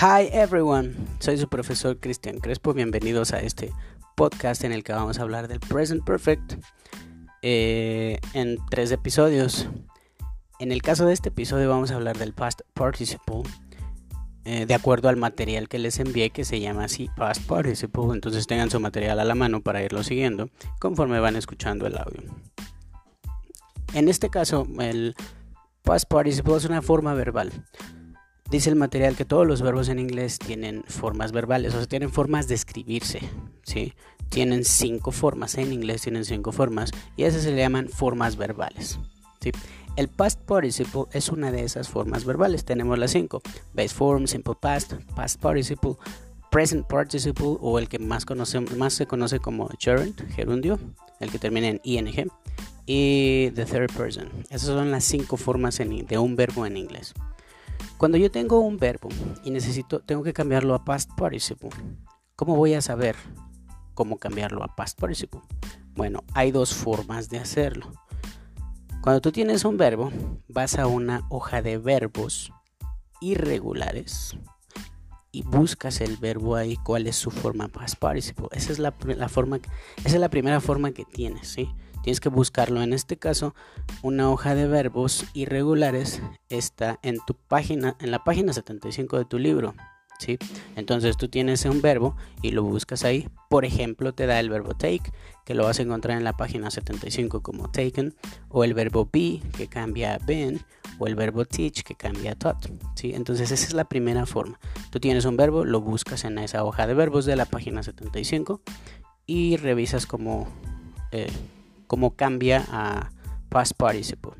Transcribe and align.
Hi 0.00 0.28
everyone, 0.30 0.94
soy 1.18 1.38
su 1.38 1.48
profesor 1.48 1.98
Cristian 1.98 2.38
Crespo, 2.38 2.72
bienvenidos 2.72 3.32
a 3.32 3.40
este 3.40 3.72
podcast 4.14 4.62
en 4.62 4.70
el 4.70 4.84
que 4.84 4.92
vamos 4.92 5.18
a 5.18 5.22
hablar 5.22 5.48
del 5.48 5.58
present 5.58 6.04
perfect 6.04 6.54
eh, 7.42 8.20
en 8.32 8.58
tres 8.70 8.92
episodios. 8.92 9.68
En 10.60 10.70
el 10.70 10.82
caso 10.82 11.04
de 11.04 11.14
este 11.14 11.30
episodio 11.30 11.68
vamos 11.68 11.90
a 11.90 11.96
hablar 11.96 12.16
del 12.16 12.32
past 12.32 12.60
participle 12.74 13.42
eh, 14.44 14.66
de 14.66 14.74
acuerdo 14.74 15.08
al 15.08 15.16
material 15.16 15.68
que 15.68 15.80
les 15.80 15.98
envié 15.98 16.30
que 16.30 16.44
se 16.44 16.60
llama 16.60 16.84
así 16.84 17.10
past 17.16 17.44
participle, 17.48 18.12
entonces 18.12 18.46
tengan 18.46 18.70
su 18.70 18.78
material 18.78 19.18
a 19.18 19.24
la 19.24 19.34
mano 19.34 19.62
para 19.62 19.82
irlo 19.82 20.04
siguiendo 20.04 20.48
conforme 20.78 21.18
van 21.18 21.34
escuchando 21.34 21.88
el 21.88 21.98
audio. 21.98 22.22
En 23.94 24.08
este 24.08 24.30
caso 24.30 24.64
el 24.78 25.16
past 25.82 26.08
participle 26.08 26.56
es 26.56 26.66
una 26.66 26.82
forma 26.82 27.14
verbal 27.14 27.50
Dice 28.50 28.70
el 28.70 28.76
material 28.76 29.14
que 29.14 29.26
todos 29.26 29.46
los 29.46 29.60
verbos 29.60 29.90
en 29.90 29.98
inglés 29.98 30.38
tienen 30.38 30.82
formas 30.86 31.32
verbales, 31.32 31.74
o 31.74 31.78
sea, 31.78 31.86
tienen 31.86 32.10
formas 32.10 32.48
de 32.48 32.54
escribirse, 32.54 33.20
¿sí? 33.62 33.92
Tienen 34.30 34.64
cinco 34.64 35.10
formas, 35.10 35.58
en 35.58 35.70
inglés 35.70 36.02
tienen 36.02 36.24
cinco 36.24 36.50
formas, 36.50 36.90
y 37.14 37.24
esas 37.24 37.42
se 37.42 37.50
le 37.50 37.58
llaman 37.58 37.90
formas 37.90 38.36
verbales. 38.36 38.98
El 39.96 40.08
past 40.08 40.40
participle 40.40 41.04
es 41.12 41.28
una 41.28 41.52
de 41.52 41.62
esas 41.62 41.88
formas 41.88 42.24
verbales, 42.24 42.64
tenemos 42.64 42.98
las 42.98 43.10
cinco, 43.10 43.42
base 43.74 43.90
form, 43.90 44.26
simple 44.26 44.54
past, 44.58 44.94
past 45.14 45.38
participle, 45.40 45.96
present 46.50 46.86
participle, 46.86 47.58
o 47.60 47.78
el 47.78 47.88
que 47.88 47.98
más, 47.98 48.24
más 48.76 48.94
se 48.94 49.06
conoce 49.06 49.40
como 49.40 49.68
gerund, 49.78 50.26
gerundio, 50.34 50.78
el 51.20 51.30
que 51.30 51.38
termina 51.38 51.68
en 51.68 51.80
ing, 51.84 52.30
y 52.86 53.50
the 53.50 53.66
third 53.66 53.92
person. 53.92 54.30
Esas 54.48 54.68
son 54.68 54.90
las 54.90 55.04
cinco 55.04 55.36
formas 55.36 55.76
de 55.76 56.18
un 56.18 56.34
verbo 56.34 56.64
en 56.64 56.78
inglés. 56.78 57.12
Cuando 57.98 58.16
yo 58.16 58.30
tengo 58.30 58.60
un 58.60 58.78
verbo 58.78 59.08
y 59.42 59.50
necesito, 59.50 59.98
tengo 59.98 60.22
que 60.22 60.32
cambiarlo 60.32 60.76
a 60.76 60.84
past 60.84 61.10
participle, 61.16 61.70
¿cómo 62.36 62.54
voy 62.54 62.74
a 62.74 62.80
saber 62.80 63.16
cómo 63.94 64.18
cambiarlo 64.18 64.62
a 64.62 64.76
past 64.76 65.00
participle? 65.00 65.40
Bueno, 65.96 66.22
hay 66.32 66.52
dos 66.52 66.72
formas 66.72 67.28
de 67.28 67.40
hacerlo. 67.40 67.90
Cuando 69.02 69.20
tú 69.20 69.32
tienes 69.32 69.64
un 69.64 69.76
verbo, 69.78 70.12
vas 70.46 70.78
a 70.78 70.86
una 70.86 71.26
hoja 71.28 71.60
de 71.60 71.78
verbos 71.78 72.52
irregulares 73.20 74.38
y 75.32 75.42
buscas 75.42 76.00
el 76.00 76.18
verbo 76.18 76.54
ahí, 76.54 76.76
cuál 76.76 77.08
es 77.08 77.16
su 77.16 77.32
forma 77.32 77.66
past 77.66 77.96
participle. 77.96 78.46
Esa 78.52 78.70
es 78.70 78.78
la, 78.78 78.92
forma, 79.28 79.58
esa 80.04 80.14
es 80.14 80.20
la 80.20 80.30
primera 80.30 80.60
forma 80.60 80.92
que 80.92 81.04
tienes, 81.04 81.48
¿sí? 81.48 81.68
Tienes 82.02 82.20
que 82.20 82.28
buscarlo. 82.28 82.82
En 82.82 82.92
este 82.92 83.16
caso, 83.16 83.54
una 84.02 84.30
hoja 84.30 84.54
de 84.54 84.66
verbos 84.66 85.24
irregulares 85.34 86.22
está 86.48 86.98
en 87.02 87.18
tu 87.26 87.34
página, 87.34 87.96
en 88.00 88.10
la 88.10 88.24
página 88.24 88.52
75 88.52 89.18
de 89.18 89.24
tu 89.24 89.38
libro. 89.38 89.74
¿sí? 90.18 90.38
Entonces 90.76 91.16
tú 91.16 91.28
tienes 91.28 91.64
un 91.64 91.80
verbo 91.80 92.16
y 92.42 92.50
lo 92.50 92.62
buscas 92.62 93.04
ahí. 93.04 93.28
Por 93.48 93.64
ejemplo, 93.64 94.12
te 94.12 94.26
da 94.26 94.38
el 94.40 94.50
verbo 94.50 94.74
take, 94.74 95.12
que 95.44 95.54
lo 95.54 95.64
vas 95.64 95.78
a 95.78 95.82
encontrar 95.82 96.18
en 96.18 96.24
la 96.24 96.36
página 96.36 96.70
75 96.70 97.42
como 97.42 97.70
taken, 97.70 98.14
o 98.48 98.64
el 98.64 98.74
verbo 98.74 99.08
be, 99.10 99.40
que 99.56 99.68
cambia 99.68 100.14
a 100.14 100.18
been, 100.18 100.60
o 100.98 101.06
el 101.06 101.14
verbo 101.14 101.44
teach, 101.44 101.82
que 101.82 101.94
cambia 101.94 102.32
a 102.32 102.34
taught. 102.34 102.66
¿sí? 102.94 103.12
Entonces 103.14 103.50
esa 103.50 103.66
es 103.66 103.74
la 103.74 103.84
primera 103.84 104.26
forma. 104.26 104.58
Tú 104.90 105.00
tienes 105.00 105.24
un 105.24 105.36
verbo, 105.36 105.64
lo 105.64 105.80
buscas 105.80 106.24
en 106.24 106.38
esa 106.38 106.64
hoja 106.64 106.86
de 106.86 106.94
verbos 106.94 107.24
de 107.24 107.36
la 107.36 107.46
página 107.46 107.82
75 107.82 108.60
y 109.26 109.56
revisas 109.56 110.06
como... 110.06 110.48
Eh, 111.12 111.30
cómo 111.88 112.14
cambia 112.14 112.64
a 112.70 113.10
past 113.48 113.72
participle. 113.76 114.32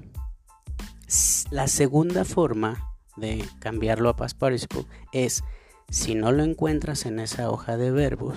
La 1.50 1.66
segunda 1.66 2.24
forma 2.24 2.94
de 3.16 3.44
cambiarlo 3.58 4.10
a 4.10 4.16
past 4.16 4.38
participle 4.38 4.84
es 5.12 5.42
si 5.90 6.14
no 6.14 6.30
lo 6.30 6.44
encuentras 6.44 7.06
en 7.06 7.18
esa 7.18 7.50
hoja 7.50 7.76
de 7.76 7.90
verbos, 7.90 8.36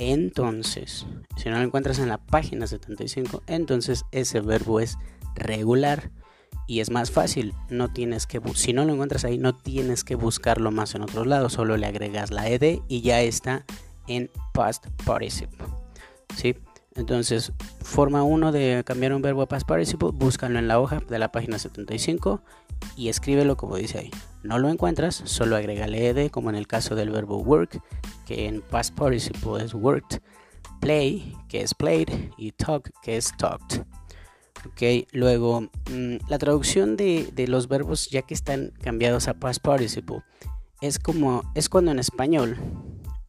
entonces, 0.00 1.06
si 1.36 1.50
no 1.50 1.58
lo 1.58 1.62
encuentras 1.62 1.98
en 1.98 2.08
la 2.08 2.16
página 2.16 2.66
75, 2.66 3.42
entonces 3.46 4.06
ese 4.12 4.40
verbo 4.40 4.80
es 4.80 4.96
regular 5.34 6.10
y 6.66 6.80
es 6.80 6.90
más 6.90 7.10
fácil. 7.10 7.52
No 7.68 7.92
tienes 7.92 8.26
que 8.26 8.40
si 8.54 8.72
no 8.72 8.86
lo 8.86 8.94
encuentras 8.94 9.26
ahí, 9.26 9.36
no 9.36 9.54
tienes 9.54 10.02
que 10.02 10.14
buscarlo 10.14 10.70
más 10.70 10.94
en 10.94 11.02
otros 11.02 11.26
lados, 11.26 11.52
solo 11.52 11.76
le 11.76 11.86
agregas 11.86 12.30
la 12.30 12.48
ed 12.48 12.78
y 12.88 13.02
ya 13.02 13.20
está 13.20 13.66
en 14.06 14.30
past 14.54 14.86
participle. 15.04 15.66
¿Sí? 16.34 16.56
Entonces, 16.96 17.52
forma 17.82 18.24
1 18.24 18.52
de 18.52 18.82
cambiar 18.84 19.12
un 19.12 19.22
verbo 19.22 19.42
a 19.42 19.46
past 19.46 19.66
participle, 19.66 20.10
búscalo 20.12 20.58
en 20.58 20.68
la 20.68 20.80
hoja 20.80 21.00
de 21.08 21.18
la 21.18 21.30
página 21.30 21.58
75 21.58 22.42
y 22.96 23.08
escríbelo 23.08 23.56
como 23.56 23.76
dice 23.76 23.98
ahí. 23.98 24.10
No 24.42 24.58
lo 24.58 24.68
encuentras, 24.68 25.22
solo 25.24 25.56
agrégale 25.56 26.08
ed, 26.08 26.30
como 26.30 26.50
en 26.50 26.56
el 26.56 26.66
caso 26.66 26.94
del 26.94 27.10
verbo 27.10 27.38
work, 27.38 27.80
que 28.26 28.48
en 28.48 28.62
past 28.62 28.94
participle 28.94 29.64
es 29.64 29.74
worked, 29.74 30.20
play, 30.80 31.36
que 31.48 31.60
es 31.60 31.74
played, 31.74 32.08
y 32.36 32.52
talk, 32.52 32.90
que 33.02 33.16
es 33.16 33.32
talked. 33.36 33.82
Ok, 34.66 35.06
luego 35.12 35.62
mm, 35.90 36.16
la 36.28 36.38
traducción 36.38 36.96
de, 36.96 37.30
de, 37.32 37.46
los 37.46 37.68
verbos 37.68 38.10
ya 38.10 38.22
que 38.22 38.34
están 38.34 38.72
cambiados 38.82 39.26
a 39.28 39.34
past 39.34 39.62
participle 39.62 40.22
es 40.82 40.98
como 40.98 41.50
es 41.54 41.68
cuando 41.70 41.92
en 41.92 41.98
español 41.98 42.58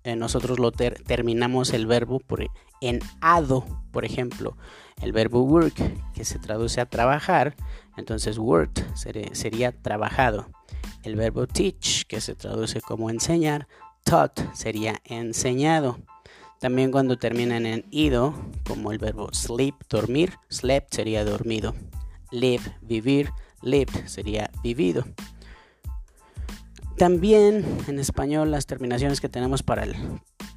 eh, 0.03 0.15
nosotros 0.15 0.59
lo 0.59 0.71
terminamos 0.71 1.73
el 1.73 1.85
verbo 1.85 2.19
por, 2.19 2.47
en 2.81 2.99
ado, 3.21 3.65
por 3.91 4.05
ejemplo, 4.05 4.57
el 5.01 5.13
verbo 5.13 5.41
work, 5.43 5.75
que 6.13 6.25
se 6.25 6.39
traduce 6.39 6.81
a 6.81 6.85
trabajar, 6.85 7.55
entonces 7.97 8.37
worked 8.37 8.83
sería, 8.95 9.71
trabajado. 9.71 10.49
El 11.03 11.15
verbo 11.15 11.47
teach, 11.47 12.05
que 12.05 12.21
se 12.21 12.35
traduce 12.35 12.81
como 12.81 13.09
enseñar, 13.09 13.67
taught 14.03 14.39
sería 14.53 15.01
enseñado. 15.05 15.99
También 16.59 16.91
cuando 16.91 17.17
terminan 17.17 17.65
en 17.65 17.85
ido, 17.89 18.35
como 18.67 18.91
el 18.91 18.99
verbo 18.99 19.29
sleep, 19.33 19.75
dormir, 19.89 20.33
slept 20.49 20.93
sería 20.93 21.25
dormido. 21.25 21.73
Live, 22.29 22.77
vivir, 22.81 23.31
lived 23.61 24.07
sería 24.07 24.51
vivido. 24.63 25.03
También 27.01 27.65
en 27.87 27.97
español 27.97 28.51
las 28.51 28.67
terminaciones 28.67 29.21
que 29.21 29.27
tenemos 29.27 29.63
para 29.63 29.85
el 29.85 29.95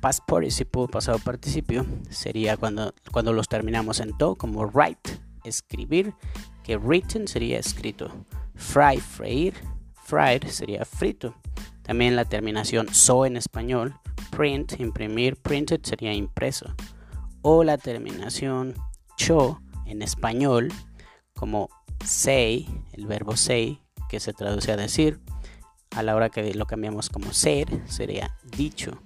past 0.02 0.20
participle, 0.26 0.88
pasado 0.92 1.18
participio, 1.18 1.86
sería 2.10 2.58
cuando, 2.58 2.92
cuando 3.12 3.32
los 3.32 3.48
terminamos 3.48 3.98
en 4.00 4.14
to, 4.18 4.34
como 4.34 4.66
write, 4.66 5.18
escribir, 5.42 6.12
que 6.62 6.76
written 6.76 7.28
sería 7.28 7.58
escrito, 7.58 8.12
fry, 8.56 8.98
freír, 8.98 9.54
fried 10.04 10.44
sería 10.48 10.84
frito. 10.84 11.34
También 11.80 12.14
la 12.14 12.26
terminación 12.26 12.92
so 12.92 13.24
en 13.24 13.38
español, 13.38 13.94
print, 14.30 14.78
imprimir, 14.78 15.36
printed 15.36 15.80
sería 15.82 16.12
impreso. 16.12 16.74
O 17.40 17.64
la 17.64 17.78
terminación 17.78 18.74
cho 19.16 19.62
en 19.86 20.02
español, 20.02 20.70
como 21.32 21.70
say, 22.04 22.68
el 22.92 23.06
verbo 23.06 23.34
say, 23.34 23.80
que 24.10 24.20
se 24.20 24.34
traduce 24.34 24.70
a 24.72 24.76
decir, 24.76 25.22
a 25.94 26.02
la 26.02 26.14
hora 26.14 26.30
que 26.30 26.54
lo 26.54 26.66
cambiamos 26.66 27.08
como 27.08 27.32
ser, 27.32 27.68
sería 27.86 28.36
dicho. 28.56 29.02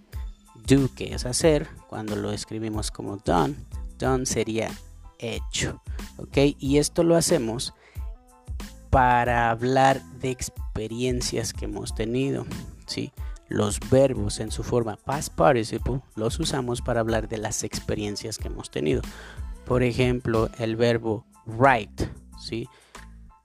Do, 0.67 0.93
que 0.95 1.15
es 1.15 1.25
hacer, 1.25 1.69
cuando 1.89 2.17
lo 2.17 2.33
escribimos 2.33 2.91
como 2.91 3.17
done, 3.19 3.55
done 3.99 4.27
sería 4.27 4.71
hecho. 5.19 5.83
¿Ok? 6.19 6.37
Y 6.59 6.79
esto 6.79 7.03
lo 7.03 7.17
hacemos 7.17 7.75
para 8.91 9.51
hablar 9.51 10.03
de 10.21 10.31
experiencias 10.31 11.53
que 11.53 11.67
hemos 11.67 11.95
tenido. 11.95 12.47
¿Sí? 12.87 13.13
Los 13.49 13.81
verbos 13.91 14.41
en 14.41 14.51
su 14.51 14.63
forma 14.63 14.97
past 14.97 15.35
participle 15.35 16.01
los 16.17 16.39
usamos 16.39 16.83
para 16.83 17.01
hablar 17.01 17.29
de 17.29 17.39
las 17.39 17.65
experiencias 17.65 18.37
que 18.39 18.49
hemos 18.49 18.71
tenido. 18.71 19.01
Por 19.65 19.83
ejemplo, 19.83 20.51
el 20.59 20.77
verbo 20.77 21.27
write, 21.47 22.11
¿sí? 22.39 22.69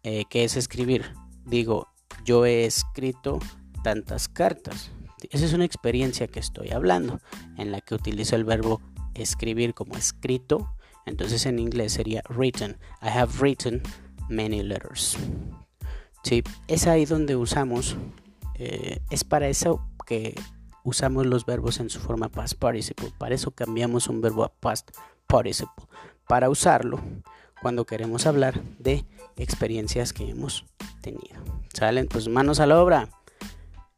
Eh, 0.04 0.26
que 0.30 0.44
es 0.44 0.58
escribir. 0.58 1.14
Digo, 1.46 1.93
yo 2.24 2.46
he 2.46 2.66
escrito 2.66 3.40
tantas 3.84 4.28
cartas. 4.28 4.92
Esa 5.30 5.46
es 5.46 5.54
una 5.54 5.66
experiencia 5.66 6.28
que 6.28 6.40
estoy 6.40 6.72
hablando, 6.72 7.20
en 7.58 7.72
la 7.72 7.82
que 7.82 7.96
utilizo 7.96 8.36
el 8.36 8.44
verbo 8.44 8.82
escribir 9.14 9.74
como 9.74 9.96
escrito. 9.96 10.76
Entonces 11.06 11.46
en 11.46 11.60
inglés 11.60 11.94
sería 11.94 12.24
written. 12.30 12.78
I 13.02 13.10
have 13.10 13.34
written 13.40 13.82
many 14.30 14.64
letters. 14.64 15.18
Sí, 16.24 16.44
es 16.68 16.88
ahí 16.88 17.06
donde 17.06 17.36
usamos, 17.36 17.98
eh, 18.56 19.02
es 19.10 19.24
para 19.24 19.50
eso 19.50 19.86
que 20.06 20.36
usamos 20.84 21.26
los 21.26 21.46
verbos 21.46 21.80
en 21.80 21.90
su 21.90 22.00
forma 22.00 22.30
past 22.30 22.58
participle. 22.58 23.12
Para 23.18 23.36
eso 23.36 23.52
cambiamos 23.52 24.08
un 24.08 24.22
verbo 24.22 24.44
a 24.44 24.54
past 24.54 24.92
participle. 25.28 25.86
Para 26.28 26.50
usarlo 26.50 27.02
cuando 27.62 27.86
queremos 27.86 28.26
hablar 28.26 28.62
de 28.80 29.06
experiencias 29.38 30.14
que 30.14 30.30
hemos 30.30 30.66
tenido. 31.02 31.44
¿Salen? 31.74 32.08
Pues 32.08 32.28
manos 32.28 32.60
a 32.60 32.66
la 32.66 32.82
obra. 32.82 33.10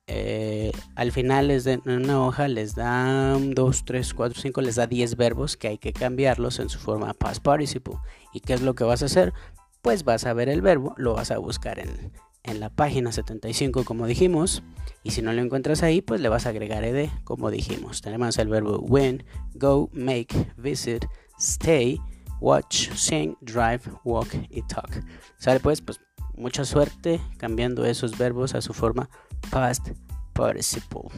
Eh, 0.07 0.71
al 0.95 1.11
final 1.11 1.47
les 1.47 1.65
en 1.65 1.81
una 1.85 2.23
hoja 2.23 2.47
les 2.47 2.75
da 2.75 3.37
2, 3.39 3.85
3, 3.85 4.13
4, 4.13 4.39
5, 4.39 4.61
les 4.61 4.75
da 4.75 4.85
10 4.85 5.15
verbos 5.15 5.57
que 5.57 5.67
hay 5.67 5.77
que 5.79 5.93
cambiarlos 5.93 6.59
en 6.59 6.69
su 6.69 6.79
forma 6.79 7.13
past 7.13 7.41
participle. 7.41 7.95
¿Y 8.33 8.41
qué 8.41 8.53
es 8.53 8.61
lo 8.61 8.75
que 8.75 8.83
vas 8.83 9.01
a 9.01 9.05
hacer? 9.05 9.33
Pues 9.81 10.03
vas 10.03 10.25
a 10.25 10.33
ver 10.33 10.49
el 10.49 10.61
verbo, 10.61 10.93
lo 10.97 11.13
vas 11.13 11.31
a 11.31 11.37
buscar 11.37 11.79
en, 11.79 12.11
en 12.45 12.59
la 12.59 12.69
página 12.69 13.11
75 13.11 13.83
como 13.83 14.07
dijimos. 14.07 14.63
Y 15.03 15.11
si 15.11 15.21
no 15.21 15.33
lo 15.33 15.41
encuentras 15.41 15.83
ahí, 15.83 16.01
pues 16.01 16.21
le 16.21 16.29
vas 16.29 16.45
a 16.45 16.49
agregar 16.49 16.83
ed 16.83 17.09
como 17.23 17.51
dijimos. 17.51 18.01
Tenemos 18.01 18.37
el 18.37 18.47
verbo 18.47 18.79
win, 18.79 19.23
go, 19.53 19.89
make, 19.93 20.51
visit, 20.57 21.05
stay, 21.39 21.99
watch, 22.39 22.89
sing, 22.93 23.35
drive, 23.41 23.81
walk 24.03 24.27
y 24.49 24.61
talk. 24.63 25.03
¿Sale 25.37 25.59
pues? 25.59 25.81
Pues 25.81 25.99
mucha 26.35 26.65
suerte 26.65 27.21
cambiando 27.37 27.85
esos 27.85 28.17
verbos 28.17 28.55
a 28.55 28.61
su 28.61 28.73
forma 28.73 29.09
past 29.51 29.89
participle. 30.33 31.09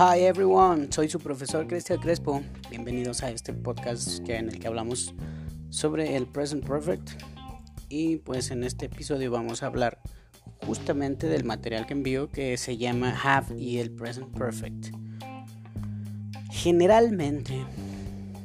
Hi 0.00 0.20
everyone, 0.20 0.92
soy 0.92 1.08
su 1.08 1.18
profesor 1.18 1.66
Cristian 1.66 1.98
Crespo. 1.98 2.40
Bienvenidos 2.70 3.24
a 3.24 3.30
este 3.30 3.52
podcast 3.52 4.28
en 4.28 4.48
el 4.48 4.60
que 4.60 4.68
hablamos 4.68 5.12
sobre 5.70 6.16
el 6.16 6.26
present 6.26 6.66
perfect. 6.66 7.10
Y 7.88 8.16
pues 8.16 8.50
en 8.50 8.64
este 8.64 8.86
episodio 8.86 9.30
vamos 9.30 9.62
a 9.62 9.66
hablar 9.66 10.00
justamente 10.66 11.26
del 11.26 11.44
material 11.44 11.86
que 11.86 11.94
envío 11.94 12.28
que 12.28 12.56
se 12.56 12.76
llama 12.76 13.16
have 13.22 13.58
y 13.58 13.78
el 13.78 13.90
present 13.90 14.36
perfect. 14.36 14.88
Generalmente 16.50 17.64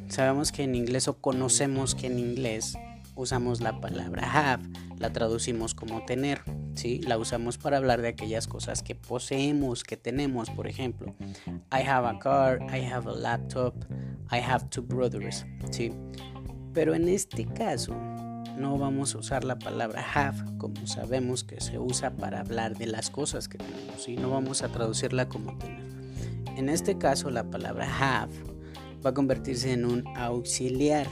sabemos 0.07 0.51
que 0.51 0.63
en 0.63 0.75
inglés 0.75 1.07
o 1.07 1.17
conocemos 1.17 1.95
que 1.95 2.07
en 2.07 2.19
inglés 2.19 2.77
usamos 3.15 3.61
la 3.61 3.79
palabra 3.79 4.51
have, 4.51 4.63
la 4.97 5.11
traducimos 5.11 5.73
como 5.73 6.03
tener 6.05 6.41
¿sí? 6.75 6.99
La 6.99 7.17
usamos 7.17 7.57
para 7.57 7.77
hablar 7.77 8.01
de 8.01 8.09
aquellas 8.09 8.47
cosas 8.47 8.83
que 8.83 8.95
poseemos, 8.95 9.83
que 9.83 9.97
tenemos, 9.97 10.49
por 10.49 10.67
ejemplo. 10.67 11.13
I 11.71 11.87
have 11.87 12.07
a 12.07 12.19
car, 12.19 12.59
I 12.73 12.83
have 12.85 13.09
a 13.09 13.13
laptop, 13.13 13.75
I 14.31 14.39
have 14.39 14.69
two 14.69 14.83
brothers, 14.83 15.45
¿sí? 15.71 15.91
Pero 16.73 16.95
en 16.95 17.09
este 17.09 17.45
caso 17.45 17.95
no 18.57 18.77
vamos 18.77 19.15
a 19.15 19.19
usar 19.19 19.43
la 19.43 19.57
palabra 19.57 20.05
have 20.13 20.57
como 20.57 20.87
sabemos 20.87 21.43
que 21.43 21.59
se 21.59 21.79
usa 21.79 22.11
para 22.11 22.41
hablar 22.41 22.77
de 22.77 22.87
las 22.87 23.09
cosas 23.09 23.47
que 23.47 23.57
tenemos, 23.57 24.07
y 24.07 24.15
No 24.15 24.29
vamos 24.29 24.61
a 24.61 24.69
traducirla 24.69 25.27
como 25.27 25.57
tener. 25.57 25.83
En 26.57 26.69
este 26.69 26.97
caso 26.97 27.29
la 27.29 27.49
palabra 27.49 27.87
have 27.99 28.33
va 29.05 29.09
a 29.09 29.13
convertirse 29.13 29.73
en 29.73 29.85
un 29.85 30.03
auxiliar. 30.15 31.07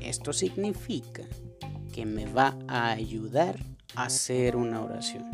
Esto 0.00 0.32
significa 0.32 1.22
que 1.92 2.04
me 2.04 2.26
va 2.26 2.56
a 2.66 2.90
ayudar 2.90 3.58
hacer 3.94 4.56
una 4.56 4.82
oración. 4.82 5.24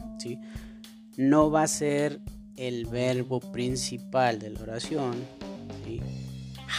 No 1.17 1.51
va 1.51 1.63
a 1.63 1.69
ser 1.69 2.21
el 2.57 2.87
verbo 2.87 3.41
principal 3.41 4.39
de 4.39 4.51
la 4.51 4.61
oración. 4.61 5.17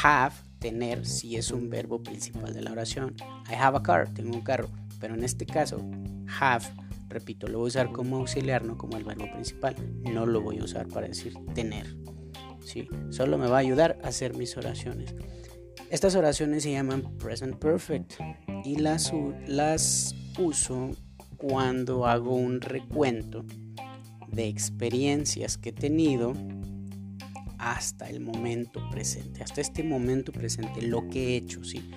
Have, 0.03 0.36
tener, 0.60 1.06
si 1.06 1.36
es 1.36 1.52
un 1.52 1.70
verbo 1.70 2.04
principal 2.04 2.54
de 2.54 2.62
la 2.62 2.72
oración. 2.72 3.16
I 3.50 3.56
have 3.56 3.78
a 3.78 3.84
car, 3.84 4.14
tengo 4.14 4.36
un 4.36 4.42
carro. 4.42 4.70
Pero 5.00 5.16
en 5.16 5.24
este 5.24 5.46
caso, 5.46 5.80
have, 6.40 6.66
repito, 7.08 7.48
lo 7.48 7.60
voy 7.60 7.68
a 7.68 7.70
usar 7.70 7.92
como 7.92 8.18
auxiliar, 8.18 8.64
no 8.64 8.78
como 8.78 8.98
el 8.98 9.04
verbo 9.04 9.32
principal. 9.32 9.76
No 10.04 10.26
lo 10.26 10.42
voy 10.42 10.60
a 10.60 10.64
usar 10.64 10.88
para 10.88 11.08
decir 11.08 11.34
tener. 11.56 11.96
¿sí? 12.64 12.88
Solo 13.10 13.38
me 13.38 13.48
va 13.48 13.58
a 13.58 13.62
ayudar 13.62 13.98
a 14.04 14.10
hacer 14.10 14.36
mis 14.36 14.56
oraciones. 14.58 15.16
Estas 15.90 16.16
oraciones 16.16 16.64
se 16.64 16.72
llaman 16.72 17.18
present 17.18 17.56
perfect 17.56 18.14
y 18.64 18.76
las, 18.76 19.12
las 19.48 20.14
uso 20.38 20.92
cuando 21.38 22.06
hago 22.06 22.36
un 22.36 22.62
recuento 22.62 23.44
de 24.28 24.48
experiencias 24.48 25.58
que 25.58 25.70
he 25.70 25.74
tenido 25.74 26.34
hasta 27.60 28.10
el 28.10 28.22
momento 28.22 28.82
presente, 28.90 29.44
hasta 29.44 29.62
este 29.62 29.84
momento 29.84 30.32
presente, 30.32 30.82
lo 30.82 31.08
que 31.10 31.30
he 31.30 31.36
hecho, 31.36 31.64
¿sí? 31.64 31.92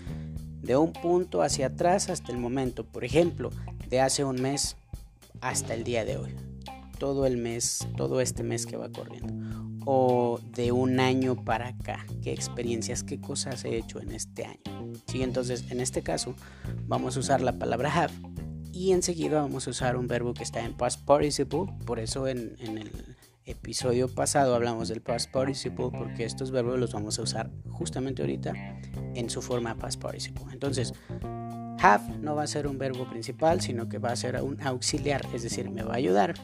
De 0.60 0.76
un 0.76 0.92
punto 0.92 1.42
hacia 1.42 1.68
atrás 1.68 2.10
hasta 2.10 2.32
el 2.32 2.38
momento, 2.38 2.84
por 2.84 3.04
ejemplo, 3.04 3.50
de 3.88 4.00
hace 4.00 4.24
un 4.24 4.40
mes 4.40 4.76
hasta 5.40 5.74
el 5.74 5.84
día 5.84 6.04
de 6.04 6.16
hoy, 6.18 6.34
todo 6.98 7.26
el 7.26 7.36
mes, 7.36 7.86
todo 7.96 8.20
este 8.20 8.42
mes 8.42 8.66
que 8.66 8.76
va 8.76 8.90
corriendo, 8.90 9.34
o 9.86 10.40
de 10.54 10.72
un 10.72 11.00
año 11.00 11.44
para 11.44 11.68
acá, 11.68 12.06
qué 12.22 12.32
experiencias, 12.32 13.02
qué 13.02 13.20
cosas 13.20 13.64
he 13.64 13.76
hecho 13.76 14.00
en 14.00 14.12
este 14.12 14.44
año. 14.44 14.92
¿sí? 15.06 15.22
Entonces, 15.22 15.64
en 15.70 15.80
este 15.80 16.02
caso, 16.02 16.34
vamos 16.86 17.16
a 17.16 17.20
usar 17.20 17.40
la 17.40 17.58
palabra 17.58 17.92
have 17.94 18.14
y 18.72 18.92
enseguida 18.92 19.42
vamos 19.42 19.66
a 19.66 19.70
usar 19.70 19.96
un 19.96 20.08
verbo 20.08 20.34
que 20.34 20.42
está 20.42 20.64
en 20.64 20.74
past 20.74 21.04
participle, 21.04 21.66
por 21.84 22.00
eso 22.00 22.26
en, 22.26 22.56
el 22.58 22.90
episodio 23.44 24.08
pasado 24.08 24.54
hablamos 24.54 24.88
del 24.88 25.02
past 25.02 25.30
participle 25.30 25.90
porque 25.90 26.24
estos 26.24 26.50
verbos 26.50 26.78
los 26.78 26.92
vamos 26.92 27.18
a 27.18 27.22
usar 27.22 27.50
justamente 27.70 28.22
ahorita 28.22 28.52
en 29.14 29.30
su 29.30 29.42
forma 29.42 29.76
past 29.76 30.00
participle. 30.00 30.44
Entonces, 30.52 30.92
have 31.80 32.18
no 32.18 32.36
va 32.36 32.44
a 32.44 32.46
ser 32.46 32.66
un 32.66 32.78
verbo 32.78 33.08
principal, 33.08 33.60
sino 33.60 33.88
que 33.88 33.98
va 33.98 34.10
a 34.10 34.16
ser 34.16 34.40
un 34.42 34.60
auxiliar, 34.62 35.22
es 35.34 35.42
decir, 35.42 35.70
me 35.70 35.82
va 35.82 35.94
a 35.94 35.96
ayudar 35.96 36.34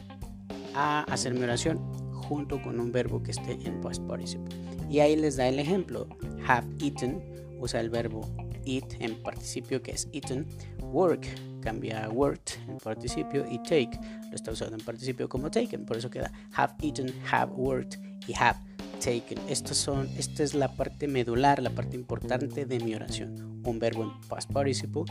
a 0.75 1.03
hacer 1.03 1.33
mi 1.33 1.43
oración 1.43 1.79
junto 2.13 2.61
con 2.61 2.79
un 2.79 2.91
verbo 2.91 3.23
que 3.23 3.31
esté 3.31 3.57
en 3.65 3.81
past 3.81 4.03
participle. 4.03 4.55
Y 4.89 4.99
ahí 4.99 5.15
les 5.15 5.37
da 5.37 5.47
el 5.47 5.59
ejemplo, 5.59 6.07
have 6.47 6.67
eaten, 6.79 7.23
usa 7.59 7.79
el 7.79 7.89
verbo 7.89 8.27
eat 8.65 8.85
en 8.99 9.15
participio 9.23 9.81
que 9.81 9.91
es 9.91 10.07
eaten, 10.11 10.45
work 10.81 11.27
cambia 11.69 12.09
worked 12.09 12.57
en 12.67 12.77
participio 12.77 13.45
y 13.49 13.59
take 13.59 13.91
lo 14.29 14.35
está 14.35 14.51
usando 14.51 14.75
en 14.75 14.83
participio 14.83 15.29
como 15.29 15.51
taken, 15.51 15.85
por 15.85 15.97
eso 15.97 16.09
queda 16.09 16.31
have 16.53 16.73
eaten, 16.81 17.13
have 17.31 17.51
worked 17.53 17.99
y 18.27 18.33
have 18.33 18.57
taken. 18.99 19.37
Estos 19.47 19.77
son, 19.77 20.09
esta 20.17 20.43
es 20.43 20.55
la 20.55 20.67
parte 20.75 21.07
medular, 21.07 21.61
la 21.61 21.69
parte 21.69 21.95
importante 21.95 22.65
de 22.65 22.79
mi 22.79 22.95
oración. 22.95 23.61
Un 23.63 23.77
verbo 23.77 24.03
en 24.03 24.11
past 24.27 24.51
participle 24.51 25.03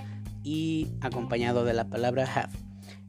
y 0.42 0.88
acompañado 1.00 1.64
de 1.64 1.74
la 1.74 1.88
palabra 1.88 2.24
have. 2.24 2.52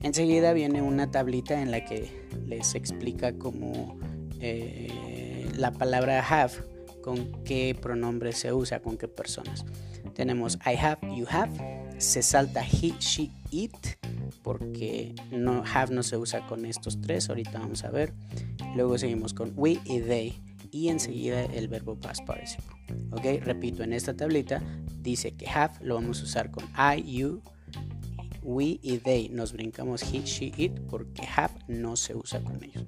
Enseguida 0.02 0.54
viene 0.54 0.84
una 0.84 1.10
tablita 1.10 1.60
en 1.60 1.72
la 1.72 1.84
que 1.86 2.28
les 2.46 2.76
explica 2.76 3.34
cómo 3.34 3.98
eh, 4.40 5.50
la 5.58 5.72
palabra 5.72 6.20
have, 6.20 6.54
con 7.02 7.44
qué 7.44 7.76
pronombre 7.80 8.32
se 8.32 8.54
usa, 8.54 8.80
con 8.80 8.96
qué 8.98 9.08
personas. 9.08 9.66
Tenemos 10.14 10.60
I 10.66 10.76
have, 10.76 11.00
you 11.16 11.26
have, 11.30 11.50
se 12.00 12.24
salta 12.24 12.64
he, 12.64 12.94
she, 13.00 13.32
it, 13.52 13.76
porque 14.42 15.14
no 15.32 15.64
have 15.74 15.94
no 15.94 16.02
se 16.02 16.18
usa 16.18 16.48
con 16.48 16.66
estos 16.66 17.00
tres, 17.02 17.30
ahorita 17.30 17.60
vamos 17.60 17.84
a 17.84 17.92
ver. 17.92 18.14
Luego 18.76 18.98
seguimos 18.98 19.34
con 19.34 19.54
we 19.56 19.80
y 19.86 20.00
they 20.00 20.50
y 20.72 20.90
enseguida 20.90 21.46
el 21.46 21.68
verbo 21.68 21.96
past 22.00 22.26
participle. 22.26 22.76
Ok, 23.12 23.44
repito, 23.44 23.84
en 23.84 23.94
esta 23.94 24.16
tablita 24.16 24.62
dice 25.02 25.36
que 25.36 25.48
have 25.48 25.74
lo 25.82 25.96
vamos 25.96 26.22
a 26.22 26.24
usar 26.24 26.52
con 26.52 26.66
I, 26.76 27.04
you, 27.04 27.42
we 28.44 28.80
y 28.82 29.00
they. 29.00 29.30
Nos 29.30 29.54
brincamos 29.54 30.04
he, 30.04 30.22
she, 30.24 30.52
it 30.58 30.80
porque 30.90 31.24
have 31.24 31.54
no 31.68 31.96
se 31.96 32.16
usa 32.16 32.42
con 32.42 32.64
ellos. 32.64 32.84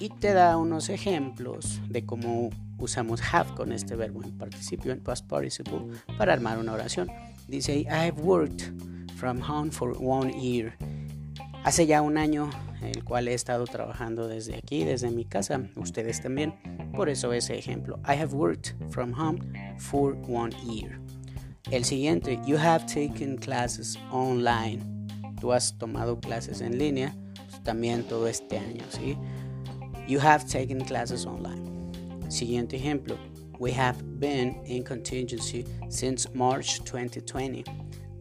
Y 0.00 0.10
te 0.10 0.32
da 0.32 0.56
unos 0.56 0.88
ejemplos 0.88 1.80
de 1.88 2.04
cómo 2.06 2.50
usamos 2.78 3.20
have 3.32 3.54
con 3.54 3.72
este 3.72 3.96
verbo 3.96 4.22
en 4.22 4.36
participio, 4.38 4.92
en 4.92 5.00
past 5.00 5.26
participle, 5.26 5.80
para 6.16 6.32
armar 6.32 6.58
una 6.58 6.72
oración. 6.72 7.08
Dice, 7.48 7.86
I've 7.90 8.20
worked 8.20 8.72
from 9.16 9.40
home 9.40 9.70
for 9.70 9.92
one 9.92 10.30
year. 10.38 10.76
Hace 11.64 11.86
ya 11.86 12.02
un 12.02 12.18
año, 12.18 12.50
el 12.82 13.02
cual 13.04 13.26
he 13.26 13.34
estado 13.34 13.64
trabajando 13.66 14.28
desde 14.28 14.54
aquí, 14.56 14.84
desde 14.84 15.10
mi 15.10 15.24
casa, 15.24 15.60
ustedes 15.76 16.20
también. 16.20 16.54
Por 16.94 17.08
eso 17.08 17.32
ese 17.32 17.58
ejemplo, 17.58 17.98
I 18.04 18.16
have 18.16 18.34
worked 18.34 18.74
from 18.90 19.12
home 19.12 19.40
for 19.78 20.14
one 20.28 20.52
year. 20.66 21.00
El 21.70 21.84
siguiente, 21.84 22.38
you 22.46 22.58
have 22.58 22.86
taken 22.86 23.38
classes 23.38 23.98
online. 24.12 24.82
Tú 25.40 25.52
has 25.52 25.76
tomado 25.78 26.20
clases 26.20 26.60
en 26.60 26.78
línea, 26.78 27.14
pues, 27.48 27.62
también 27.62 28.04
todo 28.04 28.28
este 28.28 28.58
año, 28.58 28.84
¿sí? 28.90 29.16
You 30.06 30.20
have 30.20 30.44
taken 30.44 30.80
classes 30.80 31.24
online. 31.24 31.62
Siguiente 32.28 32.76
ejemplo, 32.76 33.16
We 33.58 33.72
have 33.72 34.20
been 34.20 34.60
in 34.66 34.84
contingency 34.84 35.64
since 35.88 36.32
March 36.32 36.80
2020. 36.84 37.64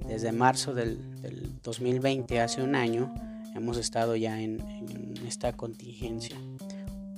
Desde 0.07 0.31
marzo 0.31 0.73
del, 0.73 0.97
2020, 1.61 2.39
hace 2.39 2.63
un 2.63 2.73
año, 2.73 3.13
hemos 3.55 3.77
estado 3.77 4.15
ya 4.15 4.41
en, 4.41 4.59
en 4.61 5.13
esta 5.27 5.53
contingencia. 5.53 6.37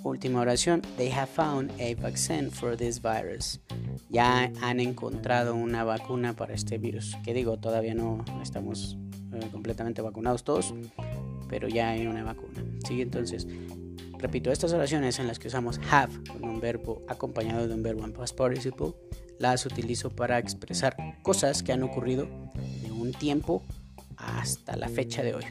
Última 0.04 0.42
oración. 0.42 0.82
They 0.98 1.10
have 1.12 1.30
found 1.30 1.72
a 1.80 1.96
vaccine 1.96 2.50
for 2.50 2.76
this 2.76 3.02
virus. 3.02 3.62
Ya 4.10 4.52
han 4.62 4.82
encontrado 4.82 5.56
una 5.56 5.86
vacuna 5.86 6.34
para 6.34 6.54
este 6.54 6.78
virus. 6.78 7.16
Que 7.24 7.34
digo, 7.34 7.58
todavía 7.58 7.94
no 7.94 8.26
estamos 8.42 8.98
eh, 9.32 9.48
completamente 9.52 10.02
vacunados 10.02 10.44
todos, 10.44 10.74
pero 11.48 11.70
ya 11.70 11.92
hay 11.92 12.08
una 12.08 12.24
vacuna. 12.24 12.66
Sí, 12.86 13.02
entonces 13.02 13.48
Repito, 14.20 14.52
estas 14.52 14.74
oraciones 14.74 15.18
en 15.18 15.28
las 15.28 15.40
que 15.40 15.48
usamos 15.48 15.80
have 15.90 16.14
con 16.26 16.44
un 16.44 16.60
verbo 16.60 17.02
acompañado 17.08 17.68
de 17.68 17.74
un 17.74 17.82
verbo 17.82 18.04
en 18.04 18.12
past 18.12 18.36
participle, 18.36 18.94
las 19.40 19.66
utilizo 19.66 20.10
para 20.10 20.38
expresar 20.38 20.96
cosas 21.24 21.64
que 21.64 21.72
han 21.72 21.84
ocurrido 21.84 22.28
de 22.84 22.92
un 22.92 23.14
tiempo 23.14 23.64
hasta 24.18 24.76
la 24.76 24.90
fecha 24.90 25.24
de 25.24 25.36
hoy. 25.36 25.46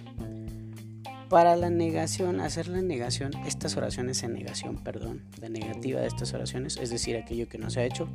Para 1.31 1.57
la 1.57 1.69
negación, 1.71 2.41
hacer 2.41 2.69
la 2.69 2.81
negación, 2.81 3.33
estas 3.47 3.77
oraciones 3.77 4.23
en 4.23 4.33
negación, 4.33 4.77
perdón, 4.77 5.25
la 5.41 5.49
negativa 5.49 6.01
de 6.01 6.07
estas 6.07 6.33
oraciones, 6.33 6.77
es 6.77 6.91
decir, 6.91 7.17
aquello 7.17 7.49
que 7.49 7.59
no 7.59 7.71
se 7.71 7.81
ha 7.81 7.85
hecho, 7.85 8.09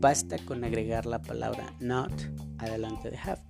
basta 0.00 0.36
con 0.38 0.64
agregar 0.64 1.06
la 1.06 1.22
palabra 1.22 1.74
not 1.80 2.12
adelante 2.58 3.10
de 3.10 3.18
have. 3.18 3.40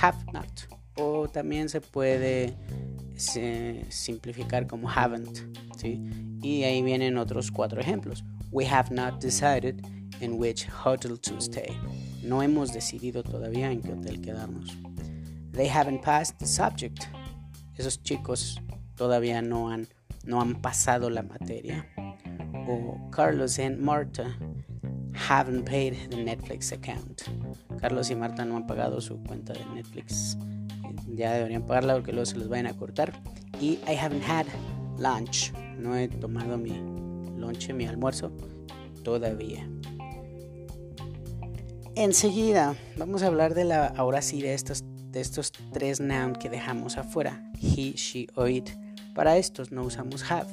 Have 0.00 0.18
not. 0.32 0.48
O 0.96 1.28
también 1.28 1.68
se 1.68 1.80
puede 1.80 2.54
simplificar 3.16 4.66
como 4.66 4.90
haven't. 4.90 5.40
¿Sí? 5.84 6.00
Y 6.42 6.64
ahí 6.64 6.82
vienen 6.82 7.18
otros 7.18 7.50
cuatro 7.50 7.80
ejemplos. 7.80 8.24
We 8.50 8.66
have 8.66 8.90
not 8.90 9.20
decided 9.22 9.84
in 10.20 10.34
which 10.34 10.66
hotel 10.68 11.18
to 11.20 11.36
stay. 11.38 11.76
No 12.22 12.42
hemos 12.42 12.72
decidido 12.72 13.22
todavía 13.22 13.70
en 13.70 13.82
qué 13.82 13.92
hotel 13.92 14.20
quedarnos. 14.20 14.76
They 15.52 15.68
haven't 15.68 16.02
passed 16.02 16.38
the 16.38 16.46
subject 16.46 17.04
esos 17.76 18.02
chicos 18.02 18.60
todavía 18.94 19.42
no 19.42 19.70
han, 19.70 19.88
no 20.24 20.40
han 20.40 20.54
pasado 20.54 21.10
la 21.10 21.22
materia. 21.22 21.86
O 22.68 23.10
Carlos 23.10 23.58
and 23.58 23.80
Marta 23.80 24.36
haven't 25.12 25.68
paid 25.68 25.94
the 26.10 26.16
Netflix 26.16 26.72
account. 26.72 27.22
Carlos 27.80 28.10
y 28.10 28.14
Marta 28.14 28.44
no 28.44 28.56
han 28.56 28.66
pagado 28.66 29.00
su 29.00 29.20
cuenta 29.24 29.52
de 29.54 29.64
Netflix. 29.74 30.38
Ya 31.08 31.32
deberían 31.32 31.66
pagarla 31.66 31.94
porque 31.94 32.12
luego 32.12 32.26
se 32.26 32.36
los 32.36 32.48
vayan 32.48 32.68
a 32.68 32.74
cortar. 32.74 33.12
Y 33.60 33.78
I 33.88 33.96
haven't 33.96 34.22
had 34.22 34.46
lunch. 34.98 35.52
No 35.78 35.96
he 35.96 36.08
tomado 36.08 36.56
mi 36.56 36.72
lunch, 37.36 37.72
mi 37.72 37.86
almuerzo 37.86 38.32
todavía. 39.02 39.68
Enseguida 41.96 42.76
vamos 42.96 43.22
a 43.22 43.28
hablar 43.28 43.54
de 43.54 43.64
la 43.64 43.86
ahora 43.86 44.20
sí 44.20 44.42
de 44.42 44.54
estos 44.54 44.82
de 45.14 45.20
estos 45.20 45.52
tres 45.72 46.00
noun 46.00 46.34
que 46.34 46.50
dejamos 46.50 46.98
afuera, 46.98 47.40
he, 47.60 47.92
she 47.92 48.26
o 48.34 48.48
it. 48.48 48.68
Para 49.14 49.36
estos 49.36 49.70
no 49.70 49.82
usamos 49.82 50.28
have. 50.30 50.48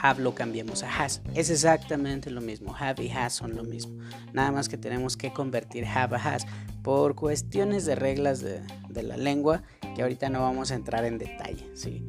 Have 0.00 0.22
lo 0.22 0.34
cambiamos 0.34 0.84
a 0.84 1.02
has. 1.04 1.20
Es 1.34 1.50
exactamente 1.50 2.30
lo 2.30 2.40
mismo. 2.40 2.74
Have 2.78 3.04
y 3.04 3.10
has 3.10 3.34
son 3.34 3.56
lo 3.56 3.64
mismo. 3.64 3.98
Nada 4.32 4.52
más 4.52 4.68
que 4.68 4.78
tenemos 4.78 5.16
que 5.16 5.32
convertir 5.32 5.84
have 5.84 6.16
a 6.16 6.18
has 6.18 6.46
por 6.82 7.14
cuestiones 7.14 7.84
de 7.84 7.94
reglas 7.96 8.40
de, 8.40 8.62
la 9.02 9.16
lengua 9.16 9.62
que 9.94 10.02
ahorita 10.02 10.28
no 10.28 10.40
vamos 10.40 10.70
a 10.70 10.76
entrar 10.76 11.04
en 11.04 11.18
detalle. 11.18 11.68
¿sí? 11.74 12.06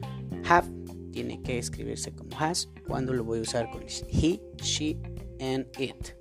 Have 0.48 0.68
tiene 1.14 1.42
que 1.42 1.58
escribirse 1.58 2.12
como 2.12 2.38
has 2.38 2.70
cuando 2.88 3.14
lo 3.14 3.24
voy 3.24 3.40
a 3.40 3.42
usar 3.44 3.70
con 3.70 3.84
he, 3.84 4.42
she 4.62 4.98
and 5.40 5.66
it. 5.80 6.16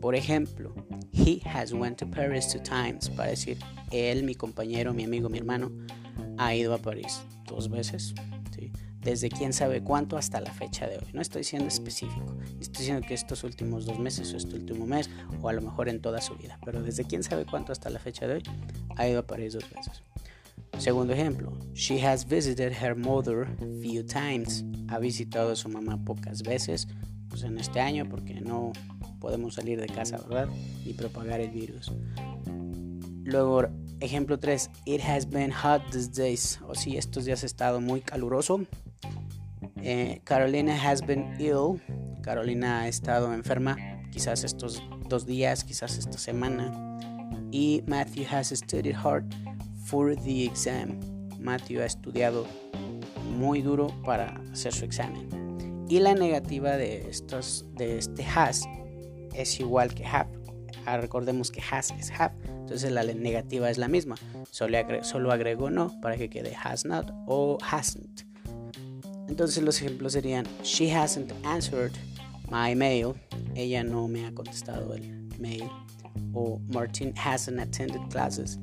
Por 0.00 0.14
ejemplo, 0.14 0.74
he 1.12 1.40
has 1.44 1.72
went 1.72 1.96
to 1.98 2.06
Paris 2.06 2.48
two 2.48 2.60
times 2.60 3.08
para 3.08 3.30
decir 3.30 3.56
él, 3.92 4.24
mi 4.24 4.34
compañero, 4.34 4.92
mi 4.92 5.04
amigo, 5.04 5.28
mi 5.28 5.38
hermano, 5.38 5.70
ha 6.38 6.54
ido 6.54 6.74
a 6.74 6.78
París 6.78 7.22
dos 7.46 7.70
veces. 7.70 8.14
Desde 9.00 9.30
quién 9.30 9.52
sabe 9.52 9.82
cuánto 9.82 10.16
hasta 10.16 10.40
la 10.40 10.52
fecha 10.52 10.86
de 10.86 10.96
hoy. 10.96 11.06
No 11.12 11.20
estoy 11.20 11.42
siendo 11.42 11.66
específico. 11.66 12.36
Estoy 12.60 12.82
diciendo 12.82 13.04
que 13.06 13.14
estos 13.14 13.42
últimos 13.42 13.84
dos 13.84 13.98
meses 13.98 14.32
o 14.32 14.36
este 14.36 14.54
último 14.54 14.86
mes 14.86 15.10
o 15.40 15.48
a 15.48 15.52
lo 15.52 15.60
mejor 15.60 15.88
en 15.88 16.00
toda 16.00 16.20
su 16.20 16.36
vida. 16.36 16.60
Pero 16.64 16.82
desde 16.82 17.04
quién 17.04 17.24
sabe 17.24 17.44
cuánto 17.44 17.72
hasta 17.72 17.90
la 17.90 17.98
fecha 17.98 18.28
de 18.28 18.34
hoy 18.34 18.42
ha 18.96 19.08
ido 19.08 19.18
a 19.18 19.26
París 19.26 19.54
dos 19.54 19.68
veces. 19.74 20.04
Segundo 20.78 21.12
ejemplo, 21.12 21.52
she 21.74 21.98
has 22.04 22.24
visited 22.24 22.72
her 22.72 22.94
mother 22.94 23.46
few 23.80 24.02
times. 24.02 24.64
Ha 24.88 24.98
visitado 24.98 25.52
a 25.52 25.56
su 25.56 25.68
mamá 25.68 26.02
pocas 26.04 26.42
veces 26.42 26.88
pues 27.28 27.44
en 27.44 27.58
este 27.58 27.80
año 27.80 28.08
porque 28.08 28.34
no 28.34 28.72
podemos 29.20 29.54
salir 29.54 29.80
de 29.80 29.86
casa, 29.86 30.18
¿verdad? 30.28 30.48
Y 30.84 30.94
propagar 30.94 31.40
el 31.40 31.50
virus. 31.50 31.92
Luego, 33.24 33.68
ejemplo 34.00 34.38
3, 34.38 34.68
it 34.84 35.00
has 35.00 35.24
been 35.28 35.52
hot 35.52 35.82
these 35.92 36.10
days. 36.10 36.58
O 36.66 36.74
si 36.74 36.96
estos 36.96 37.24
días 37.24 37.42
ha 37.42 37.46
estado 37.46 37.80
muy 37.80 38.00
caluroso. 38.00 38.66
Eh, 39.76 40.20
Carolina 40.24 40.74
has 40.74 41.00
been 41.00 41.34
ill. 41.38 41.80
Carolina 42.22 42.82
ha 42.82 42.88
estado 42.88 43.32
enferma, 43.32 43.76
quizás 44.12 44.44
estos 44.44 44.82
dos 45.08 45.26
días, 45.26 45.64
quizás 45.64 45.98
esta 45.98 46.18
semana. 46.18 46.98
Y 47.50 47.82
Matthew 47.86 48.26
has 48.30 48.48
studied 48.48 48.94
hard 48.94 49.24
for 49.84 50.14
the 50.16 50.44
exam. 50.44 51.00
Matthew 51.38 51.80
ha 51.80 51.86
estudiado 51.86 52.46
muy 53.36 53.62
duro 53.62 53.88
para 54.04 54.40
hacer 54.52 54.72
su 54.72 54.84
examen. 54.84 55.86
Y 55.88 55.98
la 56.00 56.14
negativa 56.14 56.76
de 56.76 57.08
estos 57.08 57.66
de 57.74 57.98
este 57.98 58.24
has 58.24 58.64
es 59.34 59.60
igual 59.60 59.94
que 59.94 60.06
have. 60.06 60.30
Ah, 60.86 60.96
recordemos 60.96 61.50
que 61.50 61.60
has 61.70 61.90
es 61.92 62.10
have, 62.18 62.34
entonces 62.48 62.90
la 62.90 63.04
negativa 63.04 63.70
es 63.70 63.78
la 63.78 63.88
misma. 63.88 64.16
Solo, 64.50 64.78
solo 65.02 65.30
agrego 65.30 65.70
no 65.70 66.00
para 66.00 66.16
que 66.16 66.28
quede 66.28 66.54
has 66.54 66.84
not 66.84 67.10
o 67.26 67.58
hasn't. 67.60 68.22
Entonces 69.28 69.62
los 69.62 69.80
ejemplos 69.80 70.14
serían 70.14 70.46
She 70.62 70.94
hasn't 70.94 71.32
answered 71.44 71.92
my 72.50 72.74
mail. 72.74 73.14
Ella 73.54 73.84
no 73.84 74.08
me 74.08 74.26
ha 74.26 74.32
contestado 74.32 74.94
el 74.94 75.28
mail. 75.38 75.68
O 76.34 76.60
Martin 76.68 77.14
hasn't 77.16 77.60
attended 77.60 78.00
classes. 78.10 78.58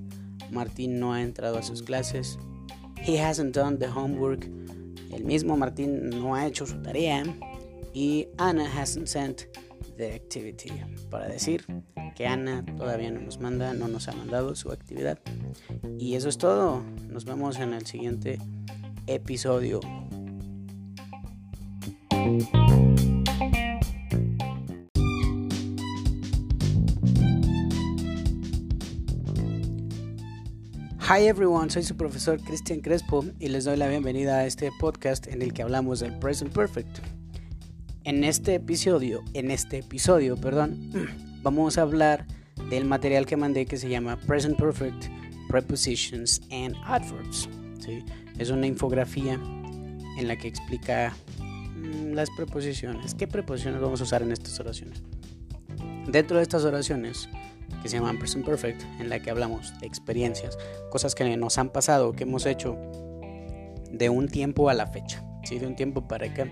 Martín 0.51 0.99
no 0.99 1.13
ha 1.13 1.21
entrado 1.21 1.57
a 1.57 1.63
sus 1.63 1.81
clases. 1.81 2.37
He 3.05 3.17
hasn't 3.17 3.55
done 3.55 3.77
the 3.77 3.87
homework. 3.87 4.45
El 5.11 5.23
mismo 5.23 5.57
Martín 5.57 6.09
no 6.09 6.35
ha 6.35 6.45
hecho 6.45 6.65
su 6.65 6.81
tarea. 6.81 7.23
Y 7.93 8.27
Anna 8.37 8.65
hasn't 8.65 9.07
sent 9.07 9.47
the 9.97 10.13
activity. 10.13 10.71
Para 11.09 11.27
decir 11.27 11.65
que 12.15 12.27
Ana 12.27 12.63
todavía 12.77 13.11
no 13.11 13.21
nos 13.21 13.39
manda, 13.39 13.73
no 13.73 13.87
nos 13.87 14.07
ha 14.07 14.13
mandado 14.13 14.55
su 14.55 14.71
actividad. 14.71 15.19
Y 15.97 16.15
eso 16.15 16.29
es 16.29 16.37
todo. 16.37 16.83
Nos 17.07 17.25
vemos 17.25 17.59
en 17.59 17.73
el 17.73 17.85
siguiente 17.85 18.39
episodio. 19.07 19.79
Hi 31.11 31.25
everyone, 31.25 31.71
soy 31.71 31.81
su 31.81 31.97
profesor 31.97 32.39
Cristian 32.39 32.81
Crespo 32.81 33.25
y 33.39 33.47
les 33.47 33.65
doy 33.65 33.77
la 33.77 33.87
bienvenida 33.87 34.37
a 34.37 34.45
este 34.45 34.69
podcast 34.79 35.25
en 35.25 35.41
el 35.41 35.53
que 35.53 35.63
hablamos 35.63 36.01
del 36.01 36.13
present 36.19 36.53
perfect. 36.53 36.99
En 38.03 38.23
este 38.23 38.53
episodio, 38.53 39.23
en 39.33 39.49
este 39.49 39.79
episodio, 39.79 40.37
perdón, 40.37 40.77
vamos 41.41 41.79
a 41.79 41.81
hablar 41.81 42.27
del 42.69 42.85
material 42.85 43.25
que 43.25 43.37
mandé 43.37 43.65
que 43.65 43.77
se 43.77 43.89
llama 43.89 44.17
Present 44.17 44.55
Perfect 44.59 45.07
Prepositions 45.49 46.41
and 46.51 46.75
Adverbs. 46.85 47.49
Es 48.37 48.51
una 48.51 48.67
infografía 48.67 49.33
en 49.33 50.27
la 50.27 50.37
que 50.37 50.47
explica 50.47 51.15
mm, 51.39 52.13
las 52.13 52.29
preposiciones. 52.37 53.15
¿Qué 53.15 53.25
preposiciones 53.25 53.81
vamos 53.81 53.99
a 54.01 54.03
usar 54.03 54.21
en 54.21 54.31
estas 54.31 54.59
oraciones? 54.59 55.01
Dentro 56.05 56.37
de 56.37 56.43
estas 56.43 56.65
oraciones 56.65 57.27
que 57.81 57.89
se 57.89 57.97
llaman 57.97 58.19
Present 58.19 58.45
Perfect, 58.45 58.81
en 58.99 59.09
la 59.09 59.19
que 59.19 59.29
hablamos 59.29 59.77
de 59.79 59.87
experiencias, 59.87 60.57
cosas 60.89 61.15
que 61.15 61.37
nos 61.37 61.57
han 61.57 61.69
pasado, 61.69 62.13
que 62.13 62.23
hemos 62.23 62.45
hecho 62.45 62.77
de 63.91 64.09
un 64.09 64.27
tiempo 64.27 64.69
a 64.69 64.73
la 64.73 64.87
fecha, 64.87 65.23
¿sí? 65.43 65.59
de 65.59 65.67
un 65.67 65.75
tiempo 65.75 66.07
para 66.07 66.27
acá 66.27 66.47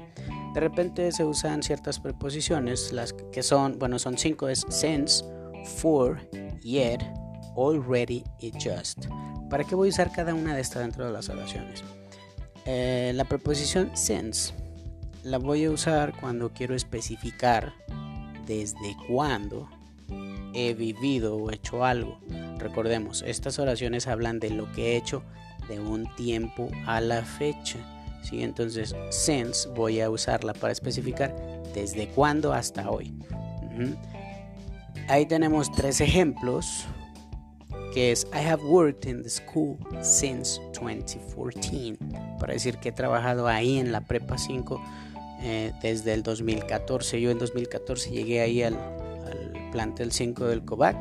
de 0.58 0.62
repente 0.62 1.12
se 1.12 1.24
usan 1.24 1.62
ciertas 1.62 2.00
preposiciones, 2.00 2.92
las 2.92 3.14
que 3.14 3.44
son, 3.44 3.78
bueno, 3.78 4.00
son 4.00 4.18
cinco, 4.18 4.50
es 4.50 4.66
since, 4.70 5.24
for, 5.64 6.20
yet, 6.62 7.00
already 7.56 8.24
y 8.40 8.52
just. 8.54 9.06
¿Para 9.52 9.64
qué 9.64 9.76
voy 9.76 9.90
a 9.90 9.92
usar 9.92 10.12
cada 10.12 10.34
una 10.34 10.56
de 10.56 10.62
estas 10.62 10.82
dentro 10.82 11.06
de 11.06 11.12
las 11.12 11.30
oraciones? 11.30 11.84
Eh, 12.66 13.12
la 13.14 13.26
preposición 13.26 13.92
since 13.96 14.52
la 15.24 15.38
voy 15.38 15.66
a 15.66 15.70
usar 15.70 16.20
cuando 16.20 16.50
quiero 16.52 16.74
especificar 16.74 17.74
desde 18.48 18.98
cuándo 19.08 19.70
he 20.54 20.74
vivido 20.74 21.36
o 21.36 21.52
hecho 21.52 21.84
algo. 21.84 22.20
Recordemos, 22.58 23.24
estas 23.26 23.60
oraciones 23.60 24.08
hablan 24.08 24.40
de 24.40 24.50
lo 24.50 24.72
que 24.72 24.94
he 24.94 24.98
hecho 24.98 25.24
de 25.68 25.80
un 25.80 26.14
tiempo 26.16 26.70
a 26.86 27.02
la 27.02 27.24
fecha. 27.24 27.78
¿sí? 28.24 28.44
Entonces, 28.44 28.96
since 29.10 29.68
voy 29.70 30.02
a 30.02 30.10
usarla 30.10 30.54
para 30.54 30.74
especificar 30.74 31.36
desde 31.74 32.08
cuándo 32.08 32.54
hasta 32.54 32.90
hoy. 32.90 33.14
Ahí 35.08 35.26
tenemos 35.26 35.72
tres 35.72 36.02
ejemplos, 36.02 36.86
que 37.94 38.12
es 38.12 38.28
I 38.34 38.46
have 38.46 38.64
worked 38.64 39.08
in 39.08 39.24
the 39.24 39.30
school 39.30 39.78
since 40.02 40.60
2014, 40.74 41.98
para 42.40 42.54
decir 42.54 42.78
que 42.78 42.90
he 42.90 42.92
trabajado 42.92 43.48
ahí 43.48 43.78
en 43.78 43.92
la 43.92 44.02
prepa 44.02 44.38
5 44.38 44.82
eh, 45.42 45.72
desde 45.82 46.14
el 46.14 46.24
2014. 46.24 47.22
Yo 47.22 47.32
en 47.32 47.40
2014 47.40 48.10
llegué 48.10 48.42
ahí 48.42 48.64
al, 48.64 48.78
plantel 49.72 50.12
5 50.12 50.46
del 50.46 50.66
COVAC 50.66 50.98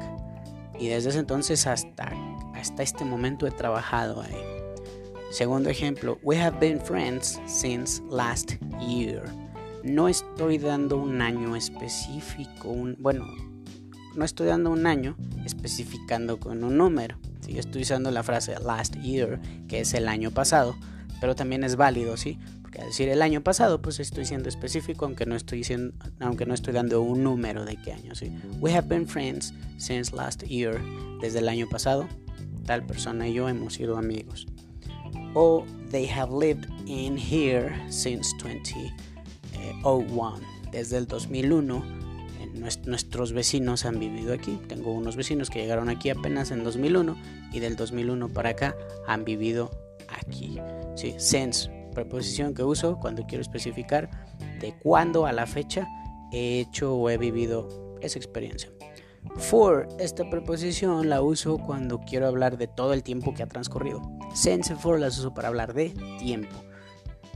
y 0.79 0.89
desde 0.89 1.11
ese 1.11 1.19
entonces 1.19 1.67
hasta, 1.67 2.13
hasta 2.55 2.83
este 2.83 3.05
momento 3.05 3.47
he 3.47 3.51
trabajado 3.51 4.21
ahí. 4.21 4.37
Segundo 5.31 5.69
ejemplo, 5.71 6.19
we 6.23 6.41
have 6.41 6.59
been 6.59 6.81
friends 6.81 7.41
since 7.47 8.03
last 8.11 8.53
year. 8.81 9.25
No 9.83 10.09
estoy 10.09 10.59
dando 10.59 10.97
un 10.97 11.21
año 11.21 11.57
específico, 11.57 12.71
un, 12.71 12.97
bueno, 12.99 13.27
no 14.15 14.25
estoy 14.25 14.47
dando 14.47 14.71
un 14.71 14.87
año 14.87 15.17
especificando 15.45 16.41
con 16.41 16.65
un 16.65 16.77
número. 16.77 17.19
estoy 17.47 17.83
usando 17.83 18.11
la 18.11 18.23
frase 18.23 18.59
last 18.61 18.97
year, 18.97 19.41
que 19.69 19.81
es 19.81 19.95
el 19.95 20.09
año 20.09 20.31
pasado, 20.31 20.75
pero 21.21 21.35
también 21.35 21.65
es 21.65 21.77
válido, 21.77 22.17
¿sí? 22.17 22.39
Al 22.79 22.87
decir 22.87 23.09
el 23.09 23.23
año 23.23 23.43
pasado, 23.43 23.81
pues 23.81 24.01
estoy 24.01 24.27
siendo 24.27 24.49
específico, 24.49 25.05
aunque 25.05 25.27
no 25.27 25.37
estoy 25.37 25.65
siendo, 25.65 25.95
aunque 26.21 26.47
no 26.47 26.55
estoy 26.55 26.75
dando 26.75 27.01
un 27.03 27.23
número 27.23 27.65
de 27.65 27.77
qué 27.77 27.93
año, 27.93 28.15
¿sí? 28.15 28.33
We 28.61 28.75
have 28.75 28.89
been 28.89 29.07
friends 29.07 29.55
since 29.79 30.15
last 30.15 30.43
year. 30.43 30.81
Desde 31.21 31.39
el 31.39 31.49
año 31.49 31.69
pasado, 31.69 32.07
tal 32.67 32.85
persona 32.85 33.29
y 33.29 33.35
yo 33.35 33.49
hemos 33.49 33.75
sido 33.75 33.97
amigos. 33.97 34.47
O 35.35 35.65
they 35.91 36.09
have 36.09 36.33
lived 36.33 36.67
in 36.87 37.17
here 37.17 37.73
since 37.91 38.35
2001. 38.39 40.41
Desde 40.73 40.99
el 40.99 41.07
2001 41.07 41.97
nuestros 42.87 43.33
vecinos 43.33 43.85
han 43.85 43.99
vivido 43.99 44.33
aquí. 44.33 44.59
Tengo 44.69 44.93
unos 44.93 45.17
vecinos 45.17 45.51
que 45.51 45.61
llegaron 45.61 45.89
aquí 45.89 46.11
apenas 46.11 46.51
en 46.51 46.65
2001 46.65 47.17
y 47.53 47.61
del 47.61 47.77
2001 47.77 48.29
para 48.31 48.51
acá 48.51 48.77
han 49.07 49.25
vivido 49.25 49.71
aquí. 50.09 50.59
Sí, 50.95 51.15
since, 51.19 51.71
preposición 51.97 52.55
que 52.55 52.63
uso 52.63 53.01
cuando 53.01 53.27
quiero 53.27 53.41
especificar 53.41 54.11
de 54.61 54.75
cuándo 54.79 55.27
a 55.27 55.33
la 55.33 55.47
fecha 55.47 55.89
he 56.31 56.61
hecho 56.61 56.95
o 56.95 57.09
he 57.09 57.17
vivido 57.17 57.97
esa 58.03 58.19
experiencia. 58.19 58.71
For, 59.39 59.89
esta 59.99 60.29
preposición 60.31 61.09
la 61.09 61.23
uso 61.23 61.59
cuando 61.59 61.99
quiero 61.99 62.27
hablar 62.27 62.59
de 62.59 62.69
todo 62.69 62.93
el 62.93 63.03
tiempo 63.03 63.35
que 63.35 63.43
ha 63.43 63.49
transcurrido. 63.49 64.03
Since 64.35 64.75
y 64.75 64.77
for 64.77 65.01
las 65.01 65.19
uso 65.19 65.33
para 65.33 65.49
hablar 65.49 65.73
de 65.73 65.91
tiempo. 66.19 66.55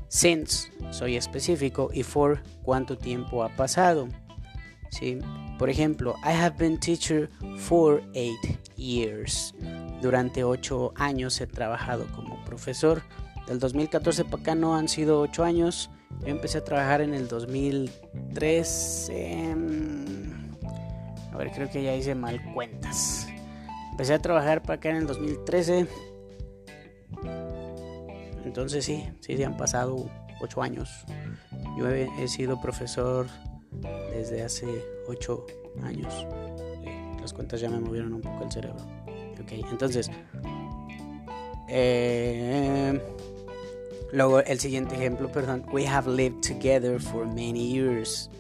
Since, 0.09 0.71
soy 0.91 1.17
específico 1.17 1.91
y 1.93 2.03
for, 2.03 2.43
cuánto 2.63 2.99
tiempo 2.99 3.43
ha 3.43 3.49
pasado. 3.57 4.09
¿Sí? 4.91 5.19
Por 5.59 5.71
ejemplo, 5.71 6.17
I 6.23 6.33
have 6.33 6.57
been 6.59 6.79
teacher 6.79 7.31
for 7.57 8.03
eight 8.15 8.59
years. 8.77 9.55
Durante 10.03 10.45
ocho 10.45 10.93
años 10.97 11.41
he 11.41 11.47
trabajado 11.47 12.07
como 12.15 12.45
profesor. 12.45 13.03
Del 13.51 13.59
2014 13.59 14.25
para 14.27 14.41
acá 14.41 14.55
no 14.55 14.77
han 14.77 14.87
sido 14.87 15.21
ocho 15.21 15.43
años. 15.43 15.91
Yo 16.21 16.29
empecé 16.29 16.59
a 16.59 16.65
trabajar 16.65 17.01
en 17.01 17.15
el 17.15 17.27
2003. 17.27 19.11
A 21.33 21.37
ver, 21.37 21.51
creo 21.51 21.69
que 21.69 21.83
ya 21.83 21.93
hice 21.97 22.15
mal 22.15 22.41
cuentas. 22.55 23.27
Empecé 23.91 24.15
a 24.15 24.23
trabajar 24.23 24.63
para 24.63 24.75
acá 24.75 24.91
en 24.91 24.99
el 24.99 25.07
2013. 25.09 25.89
Entonces 28.45 28.85
sí, 28.85 29.09
sí, 29.19 29.37
se 29.37 29.45
han 29.45 29.57
pasado 29.57 30.09
ocho 30.41 30.63
años. 30.63 31.05
Yo 31.77 31.89
he, 31.91 32.29
sido 32.29 32.61
profesor 32.61 33.27
desde 34.15 34.45
hace 34.45 34.85
ocho 35.09 35.45
años. 35.83 36.25
las 37.21 37.33
cuentas 37.33 37.61
ya 37.61 37.69
me 37.69 37.81
movieron 37.81 38.13
un 38.13 38.21
poco 38.21 38.45
el 38.45 38.53
cerebro. 38.53 38.87
Ok, 39.43 39.51
entonces... 39.73 40.09
Eh, 41.73 43.01
luego 44.13 44.41
el 44.41 44.59
siguiente 44.61 44.95
ejemplo, 44.95 45.31
perdón. 45.31 45.65
We 45.73 45.87
have 45.87 46.09
lived 46.09 46.43
together 46.43 47.01
for 47.01 47.27
many 47.27 47.73
years 47.73 48.31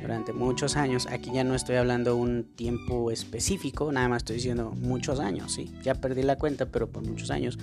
durante 0.00 0.32
muchos 0.32 0.76
años. 0.76 1.06
Aquí 1.10 1.30
ya 1.32 1.44
no 1.44 1.54
estoy 1.54 1.76
hablando 1.76 2.16
un 2.16 2.44
tiempo 2.44 3.10
específico, 3.10 3.90
nada 3.92 4.08
más 4.08 4.18
estoy 4.18 4.36
diciendo 4.36 4.72
muchos 4.72 5.20
años, 5.20 5.52
¿sí? 5.52 5.72
Ya 5.82 5.94
perdí 5.94 6.22
la 6.22 6.36
cuenta, 6.36 6.66
pero 6.66 6.90
por 6.90 7.04
muchos 7.04 7.30
años 7.30 7.58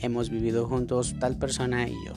hemos 0.00 0.30
vivido 0.30 0.66
juntos 0.66 1.14
tal 1.18 1.36
persona 1.36 1.88
y 1.88 1.94
yo. 2.06 2.14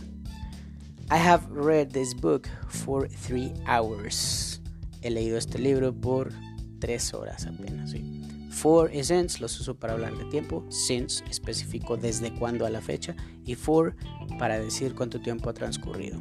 I 1.12 1.18
have 1.18 1.44
read 1.52 1.90
this 1.90 2.16
book 2.16 2.48
for 2.68 3.08
three 3.10 3.54
hours. 3.68 4.62
He 5.02 5.10
leído 5.10 5.38
este 5.38 5.60
libro 5.60 5.94
por 5.94 6.32
tres 6.80 7.14
horas 7.14 7.46
apenas, 7.46 7.92
¿sí? 7.92 8.23
For 8.54 8.94
y 8.94 9.04
since 9.04 9.40
los 9.40 9.60
uso 9.60 9.76
para 9.76 9.94
hablar 9.94 10.16
de 10.16 10.26
tiempo. 10.26 10.64
Since 10.70 11.24
especifico 11.30 11.98
desde 11.98 12.34
cuándo 12.34 12.66
a 12.66 12.70
la 12.70 12.82
fecha. 12.82 13.16
Y 13.46 13.56
for 13.56 13.96
para 14.38 14.60
decir 14.60 14.94
cuánto 14.96 15.20
tiempo 15.20 15.50
ha 15.50 15.54
transcurrido. 15.54 16.20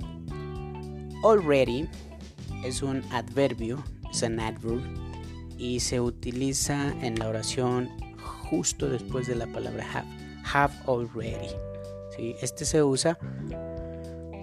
Already 1.22 1.88
es 2.64 2.82
un 2.82 3.02
adverbio, 3.12 3.82
es 4.10 4.22
un 4.22 4.40
adverb, 4.40 4.82
y 5.58 5.80
se 5.80 6.00
utiliza 6.00 6.92
en 7.02 7.18
la 7.18 7.28
oración 7.28 7.88
justo 8.50 8.88
después 8.88 9.26
de 9.26 9.36
la 9.36 9.46
palabra 9.46 9.86
have, 9.92 10.08
have 10.44 10.74
already. 10.86 11.48
¿sí? 12.16 12.34
Este 12.40 12.64
se 12.64 12.82
usa 12.82 13.18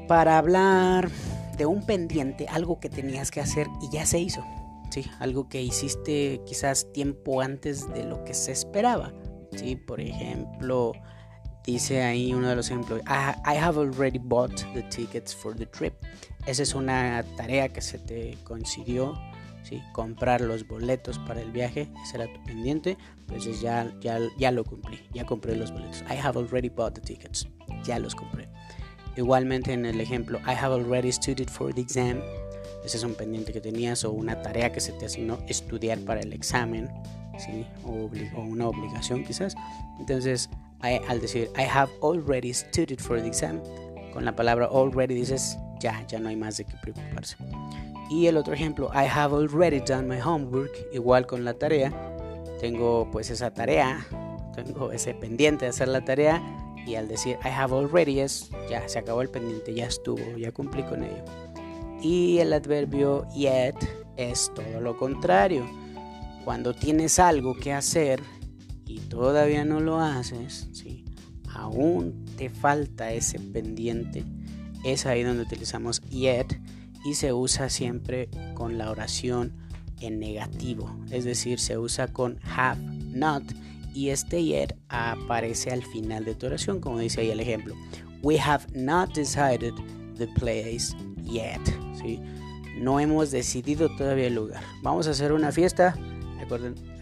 para 0.08 0.38
hablar 0.38 1.10
de 1.58 1.66
un 1.66 1.86
pendiente, 1.86 2.48
algo 2.48 2.80
que 2.80 2.90
tenías 2.90 3.32
que 3.32 3.42
hacer 3.42 3.68
y 3.82 3.90
ya 3.92 4.06
se 4.06 4.20
hizo. 4.20 4.44
Algo 5.20 5.50
que 5.50 5.62
hiciste 5.62 6.42
quizás 6.46 6.92
tiempo 6.94 7.42
antes 7.42 7.92
de 7.94 8.04
lo 8.04 8.24
que 8.24 8.34
se 8.34 8.52
esperaba. 8.52 9.14
¿sí? 9.56 9.76
Por 9.76 10.00
ejemplo, 10.00 10.94
dice 11.66 12.02
ahí 12.02 12.34
uno 12.34 12.50
de 12.50 12.56
los 12.56 12.68
ejemplos, 12.68 13.02
I, 13.02 13.58
have 13.58 13.80
already 13.80 14.20
bought 14.20 14.62
the 14.74 14.84
tickets 14.84 15.36
for 15.36 15.56
the 15.56 15.66
trip. 15.66 15.94
Esa 16.46 16.64
es 16.64 16.74
una 16.74 17.24
tarea 17.38 17.70
que 17.70 17.82
se 17.82 18.00
te 18.00 18.38
coincidió, 18.44 19.14
¿sí? 19.64 19.82
comprar 19.94 20.42
los 20.42 20.68
boletos 20.68 21.20
para 21.20 21.42
el 21.42 21.52
viaje, 21.52 21.92
ese 22.04 22.18
era 22.18 22.34
tu 22.34 22.44
pendiente, 22.44 22.98
pues 23.28 23.46
ya, 23.62 23.94
ya, 24.00 24.20
ya 24.38 24.52
lo 24.52 24.64
cumplí, 24.64 25.00
ya 25.14 25.26
compré 25.26 25.56
los 25.56 25.72
boletos. 25.72 26.02
I 26.10 26.16
have 26.16 26.38
already 26.40 26.70
bought 26.70 26.94
the 26.94 27.02
tickets, 27.02 27.48
ya 27.84 28.00
los 28.00 28.16
compré. 28.16 28.50
Igualmente 29.16 29.74
en 29.74 29.86
el 29.86 30.00
ejemplo, 30.00 30.40
I 30.40 30.56
have 30.56 30.74
already 30.74 31.12
studied 31.12 31.50
for 31.50 31.74
the 31.74 31.82
exam. 31.82 32.22
Ese 32.90 32.98
es 32.98 33.04
un 33.04 33.14
pendiente 33.14 33.54
que 33.54 33.62
tenías 33.62 34.04
o 34.04 34.12
una 34.12 34.42
tarea 34.42 34.72
que 34.72 34.80
se 34.80 34.94
te 34.94 35.06
asignó 35.06 35.38
estudiar 35.48 36.00
para 36.00 36.22
el 36.22 36.34
examen, 36.34 36.90
¿sí? 37.38 37.64
o, 37.86 38.10
una 38.42 38.68
obligación 38.68 39.24
quizás. 39.24 39.56
Entonces, 40.00 40.50
al 40.82 41.22
decir 41.22 41.52
I 41.56 41.68
have 41.72 41.92
already 42.02 42.52
studied 42.52 42.98
for 43.00 43.22
the 43.22 43.28
exam, 43.28 43.62
con 44.12 44.26
la 44.26 44.36
palabra 44.36 44.66
already 44.66 45.14
dices 45.14 45.56
ya, 45.80 46.04
ya 46.08 46.18
no 46.18 46.30
hay 46.30 46.36
más 46.36 46.58
de 46.58 46.66
qué 46.66 46.74
preocuparse. 46.82 47.36
Y 48.10 48.26
el 48.26 48.38
otro 48.38 48.56
ejemplo, 48.56 48.90
I 48.92 49.06
have 49.06 49.36
already 49.36 49.82
done 49.82 50.08
my 50.08 50.20
homework, 50.20 50.72
igual 50.92 51.28
con 51.28 51.46
la 51.46 51.54
tarea. 51.54 51.94
Tengo 52.60 53.08
pues 53.12 53.30
esa 53.30 53.54
tarea, 53.54 54.04
tengo 54.56 54.92
ese 54.92 55.14
pendiente 55.14 55.66
de 55.66 55.70
hacer 55.70 55.90
la 55.90 56.04
tarea 56.04 56.42
y 56.88 56.96
al 56.96 57.08
decir 57.08 57.38
I 57.46 57.50
have 57.50 57.72
already 57.72 58.22
es 58.22 58.50
ya 58.68 58.90
se 58.90 58.98
acabó 58.98 59.22
el 59.22 59.30
pendiente, 59.30 59.76
ya 59.76 59.86
estuvo, 59.86 60.38
ya 60.38 60.52
cumplí 60.52 60.82
con 60.82 61.04
ello. 61.04 61.24
Y 62.02 62.38
el 62.40 62.54
adverbio 62.54 63.28
yet 63.36 63.76
es 64.18 64.52
todo 64.56 64.82
lo 64.82 64.98
contrario. 64.98 65.66
Cuando 66.46 66.74
tienes 66.74 67.20
algo 67.20 67.56
que 67.56 67.74
hacer 67.74 68.22
y 68.86 69.00
todavía 69.00 69.66
no 69.66 69.80
lo 69.80 70.00
haces, 70.00 70.70
¿sí? 70.72 71.06
aún 71.54 72.26
te 72.38 72.50
falta 72.50 73.12
ese 73.12 73.40
pendiente, 73.40 74.24
es 74.84 75.06
ahí 75.06 75.24
donde 75.24 75.44
utilizamos 75.44 76.02
yet 76.10 76.60
y 77.06 77.16
se 77.16 77.34
usa 77.34 77.70
siempre 77.70 78.30
con 78.54 78.78
la 78.78 78.90
oración 78.90 79.54
en 80.00 80.20
negativo, 80.20 80.98
es 81.12 81.26
decir, 81.26 81.60
se 81.60 81.78
usa 81.78 82.08
con 82.08 82.40
have 82.56 82.82
not 82.82 83.44
y 83.94 84.10
este 84.10 84.44
yet 84.44 84.78
aparece 84.88 85.72
al 85.72 85.84
final 85.84 86.24
de 86.24 86.36
tu 86.36 86.46
oración, 86.46 86.80
como 86.80 87.00
dice 87.00 87.22
ahí 87.22 87.32
el 87.32 87.40
ejemplo. 87.40 87.76
We 88.22 88.40
have 88.40 88.66
not 88.74 89.14
decided 89.14 89.74
the 90.18 90.28
place 90.28 90.96
yet. 91.24 91.60
No 92.78 93.00
hemos 93.00 93.32
decidido 93.32 93.90
todavía 93.96 94.28
el 94.28 94.36
lugar. 94.36 94.64
Vamos 94.82 95.08
a 95.08 95.12
hacer 95.12 95.34
una 95.34 95.52
fiesta. 95.52 95.96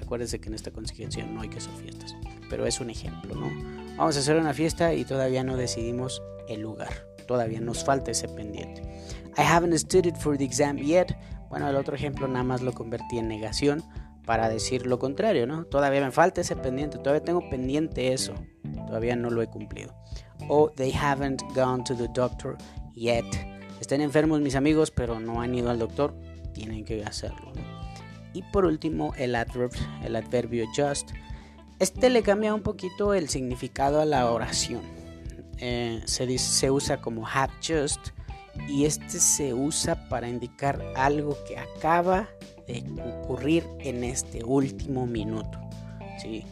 Acuérdense 0.02 0.40
que 0.40 0.48
en 0.48 0.56
esta 0.56 0.72
consignación 0.72 1.36
no 1.36 1.42
hay 1.42 1.50
que 1.50 1.58
hacer 1.58 1.74
fiestas, 1.74 2.16
pero 2.50 2.66
es 2.66 2.80
un 2.80 2.90
ejemplo, 2.90 3.36
¿no? 3.36 3.52
Vamos 3.98 4.16
a 4.16 4.20
hacer 4.20 4.38
una 4.38 4.54
fiesta 4.54 4.94
y 4.94 5.04
todavía 5.06 5.44
no 5.44 5.58
decidimos 5.58 6.22
el 6.48 6.62
lugar, 6.62 6.90
todavía 7.28 7.60
nos 7.60 7.84
falta 7.84 8.12
ese 8.12 8.28
pendiente. 8.30 8.82
I 9.38 9.42
haven't 9.42 9.78
studied 9.78 10.16
for 10.16 10.38
the 10.38 10.46
exam 10.46 10.78
yet. 10.78 11.16
Bueno, 11.50 11.70
el 11.70 11.76
otro 11.76 11.96
ejemplo 11.96 12.28
nada 12.28 12.44
más 12.44 12.62
lo 12.62 12.74
convertí 12.74 13.18
en 13.18 13.28
negación 13.28 13.84
para 14.26 14.50
decir 14.50 14.86
lo 14.86 15.00
contrario, 15.00 15.48
¿no? 15.48 15.66
Todavía 15.66 16.02
me 16.02 16.12
falta 16.12 16.42
ese 16.42 16.56
pendiente, 16.56 16.98
todavía 16.98 17.24
tengo 17.24 17.50
pendiente 17.50 18.14
eso, 18.14 18.34
todavía 18.88 19.16
no 19.16 19.30
lo 19.30 19.42
he 19.42 19.48
cumplido. 19.48 19.94
O 20.50 20.70
they 20.72 20.92
haven't 20.94 21.42
gone 21.54 21.84
to 21.84 21.96
the 21.96 22.08
doctor 22.14 22.58
yet. 22.96 23.26
Están 23.80 24.02
enfermos 24.02 24.42
mis 24.42 24.56
amigos, 24.56 24.92
pero 24.92 25.20
no 25.20 25.42
han 25.42 25.56
ido 25.56 25.70
al 25.70 25.80
doctor, 25.80 26.14
tienen 26.54 26.86
que 26.86 27.04
hacerlo. 27.04 27.52
Y 28.34 28.44
por 28.44 28.66
último, 28.66 29.14
el, 29.18 29.36
adverb, 29.36 29.72
el 30.04 30.16
adverbio 30.16 30.66
just. 30.76 31.12
Este 31.80 32.10
le 32.10 32.24
cambia 32.24 32.54
un 32.54 32.62
poquito 32.62 33.14
el 33.14 33.30
significado 33.30 34.02
a 34.02 34.06
la 34.06 34.30
oración. 34.32 34.82
Eh, 35.60 36.02
se, 36.06 36.38
se 36.38 36.72
usa 36.72 37.02
como 37.02 37.28
have 37.28 37.54
just 37.66 38.10
y 38.68 38.86
este 38.86 39.20
se 39.20 39.54
usa 39.54 40.08
para 40.10 40.28
indicar 40.28 40.82
algo 40.96 41.38
que 41.48 41.58
acaba 41.58 42.28
de 42.68 42.84
ocurrir 43.22 43.64
en 43.80 44.04
este 44.04 44.44
último 44.44 45.06
minuto. 45.06 45.60
¿sí? 46.22 46.44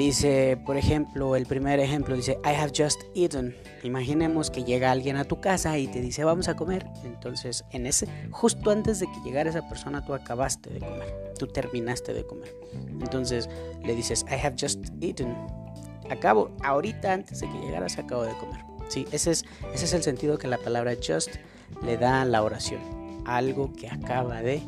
Dice, 0.00 0.58
por 0.64 0.78
ejemplo, 0.78 1.36
el 1.36 1.44
primer 1.44 1.78
ejemplo 1.78 2.16
dice, 2.16 2.38
I 2.42 2.54
have 2.54 2.72
just 2.74 3.02
eaten. 3.14 3.54
Imaginemos 3.82 4.50
que 4.50 4.64
llega 4.64 4.90
alguien 4.90 5.16
a 5.18 5.24
tu 5.24 5.42
casa 5.42 5.76
y 5.76 5.88
te 5.88 6.00
dice, 6.00 6.24
vamos 6.24 6.48
a 6.48 6.56
comer. 6.56 6.86
Entonces, 7.04 7.66
en 7.70 7.84
ese, 7.84 8.08
justo 8.30 8.70
antes 8.70 8.98
de 8.98 9.06
que 9.08 9.20
llegara 9.22 9.50
esa 9.50 9.68
persona, 9.68 10.02
tú 10.02 10.14
acabaste 10.14 10.70
de 10.70 10.80
comer. 10.80 11.34
Tú 11.38 11.48
terminaste 11.48 12.14
de 12.14 12.24
comer. 12.24 12.50
Entonces, 12.88 13.50
le 13.84 13.94
dices, 13.94 14.24
I 14.30 14.36
have 14.42 14.56
just 14.58 14.86
eaten. 15.02 15.36
Acabo, 16.08 16.50
ahorita 16.64 17.12
antes 17.12 17.40
de 17.40 17.50
que 17.50 17.58
llegaras, 17.58 17.98
acabo 17.98 18.22
de 18.22 18.32
comer. 18.38 18.62
Sí, 18.88 19.04
ese 19.12 19.32
es, 19.32 19.44
ese 19.74 19.84
es 19.84 19.92
el 19.92 20.02
sentido 20.02 20.38
que 20.38 20.48
la 20.48 20.56
palabra 20.56 20.94
just 20.94 21.34
le 21.84 21.98
da 21.98 22.22
a 22.22 22.24
la 22.24 22.42
oración. 22.42 22.80
Algo 23.26 23.70
que 23.74 23.90
acaba 23.90 24.40
de 24.40 24.62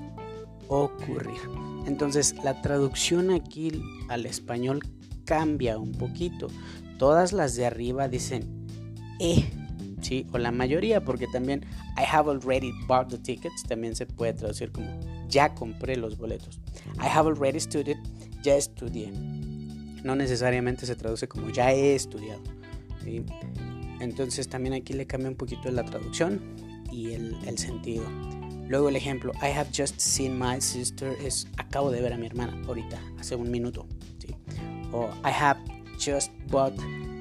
ocurrir. 0.68 1.40
Entonces, 1.86 2.34
la 2.44 2.60
traducción 2.60 3.30
aquí 3.30 3.82
al 4.10 4.26
español 4.26 4.82
cambia 5.32 5.78
un 5.78 5.92
poquito. 5.92 6.48
Todas 6.98 7.32
las 7.32 7.56
de 7.56 7.64
arriba 7.64 8.06
dicen 8.06 8.66
e, 9.18 9.46
¿sí? 10.02 10.26
O 10.34 10.36
la 10.36 10.52
mayoría, 10.52 11.02
porque 11.02 11.26
también 11.26 11.64
I 11.96 12.04
have 12.06 12.30
already 12.30 12.70
bought 12.86 13.08
the 13.08 13.16
tickets, 13.16 13.62
también 13.62 13.96
se 13.96 14.04
puede 14.04 14.34
traducir 14.34 14.70
como 14.72 15.00
ya 15.30 15.54
compré 15.54 15.96
los 15.96 16.18
boletos. 16.18 16.60
I 16.98 17.06
have 17.06 17.30
already 17.30 17.60
studied, 17.60 17.96
ya 18.42 18.56
estudié. 18.56 19.10
No 20.04 20.14
necesariamente 20.16 20.84
se 20.84 20.96
traduce 20.96 21.26
como 21.28 21.48
ya 21.48 21.72
he 21.72 21.94
estudiado. 21.94 22.42
Entonces 24.00 24.48
también 24.48 24.74
aquí 24.74 24.92
le 24.92 25.06
cambia 25.06 25.30
un 25.30 25.36
poquito 25.36 25.70
la 25.70 25.82
traducción 25.82 26.42
y 26.92 27.12
el, 27.12 27.34
el 27.46 27.56
sentido. 27.56 28.04
Luego 28.68 28.90
el 28.90 28.96
ejemplo, 28.96 29.32
I 29.40 29.46
have 29.46 29.70
just 29.74 29.98
seen 29.98 30.38
my 30.38 30.60
sister 30.60 31.16
es 31.24 31.46
acabo 31.56 31.90
de 31.90 32.02
ver 32.02 32.12
a 32.12 32.18
mi 32.18 32.26
hermana 32.26 32.60
ahorita, 32.66 33.00
hace 33.18 33.34
un 33.34 33.50
minuto. 33.50 33.86
O 34.92 35.08
I 35.24 35.30
have 35.30 35.58
just 35.98 36.32
bought 36.50 36.74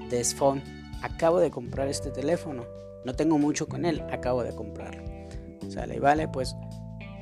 this 0.09 0.33
phone. 0.33 0.61
Acabo 1.01 1.39
de 1.39 1.49
comprar 1.49 1.87
este 1.87 2.11
teléfono. 2.11 2.65
No 3.05 3.13
tengo 3.15 3.37
mucho 3.37 3.67
con 3.67 3.85
él, 3.85 4.01
acabo 4.11 4.43
de 4.43 4.53
comprarlo. 4.53 5.03
Sale, 5.69 5.99
vale, 5.99 6.27
pues 6.27 6.55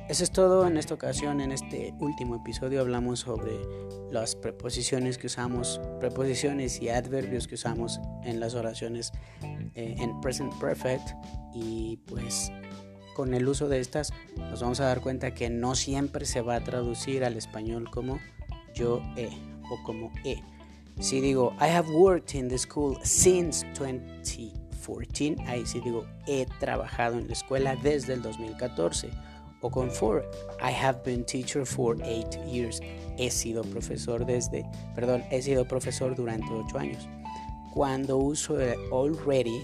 eso 0.08 0.24
es 0.24 0.32
todo 0.32 0.66
en 0.66 0.76
esta 0.76 0.94
ocasión. 0.94 1.40
En 1.40 1.52
este 1.52 1.94
último 2.00 2.36
episodio 2.36 2.80
hablamos 2.80 3.20
sobre 3.20 3.52
las 4.10 4.34
preposiciones 4.34 5.18
que 5.18 5.28
usamos, 5.28 5.80
preposiciones 6.00 6.82
y 6.82 6.88
adverbios 6.88 7.46
que 7.46 7.54
usamos 7.54 8.00
en 8.24 8.40
las 8.40 8.54
oraciones 8.54 9.12
eh, 9.74 9.94
en 9.98 10.20
present 10.20 10.52
perfect. 10.58 11.10
Y 11.54 11.98
pues 12.08 12.50
con 13.14 13.34
el 13.34 13.46
uso 13.46 13.68
de 13.68 13.78
estas 13.78 14.12
nos 14.36 14.60
vamos 14.60 14.80
a 14.80 14.86
dar 14.86 15.00
cuenta 15.00 15.32
que 15.32 15.48
no 15.48 15.76
siempre 15.76 16.26
se 16.26 16.40
va 16.40 16.56
a 16.56 16.60
traducir 16.64 17.24
al 17.24 17.36
español 17.36 17.88
como 17.90 18.18
yo 18.74 19.00
he 19.16 19.30
o 19.70 19.82
como 19.84 20.10
he. 20.24 20.42
Si 21.00 21.20
digo 21.20 21.54
I 21.60 21.68
have 21.68 21.88
worked 21.88 22.34
in 22.34 22.48
the 22.48 22.58
school 22.58 22.98
since 23.02 23.64
2014, 23.74 25.36
ahí 25.46 25.64
sí 25.64 25.80
digo 25.80 26.04
he 26.26 26.46
trabajado 26.58 27.18
en 27.18 27.26
la 27.26 27.32
escuela 27.32 27.76
desde 27.76 28.14
el 28.14 28.22
2014 28.22 29.10
o 29.62 29.70
con 29.70 29.90
for. 29.90 30.24
I 30.60 30.70
have 30.72 31.02
been 31.04 31.24
teacher 31.24 31.64
for 31.64 31.96
eight 32.02 32.38
years. 32.46 32.80
He 33.16 33.30
sido 33.30 33.62
profesor 33.62 34.24
desde, 34.24 34.64
perdón, 34.94 35.24
he 35.30 35.42
sido 35.42 35.66
profesor 35.66 36.14
durante 36.14 36.52
ocho 36.52 36.78
años. 36.78 37.08
Cuando 37.72 38.16
uso 38.16 38.58
el 38.60 38.76
already, 38.92 39.62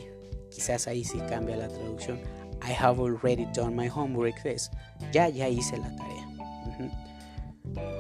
quizás 0.51 0.87
ahí 0.87 1.05
sí 1.05 1.19
cambia 1.29 1.57
la 1.57 1.69
traducción. 1.69 2.21
I 2.63 2.73
have 2.73 3.01
already 3.01 3.47
done 3.55 3.75
my 3.75 3.89
homework 3.89 4.43
this. 4.43 4.71
Ya, 5.13 5.29
ya 5.29 5.49
hice 5.49 5.77
la 5.79 5.95
tarea. 5.97 6.27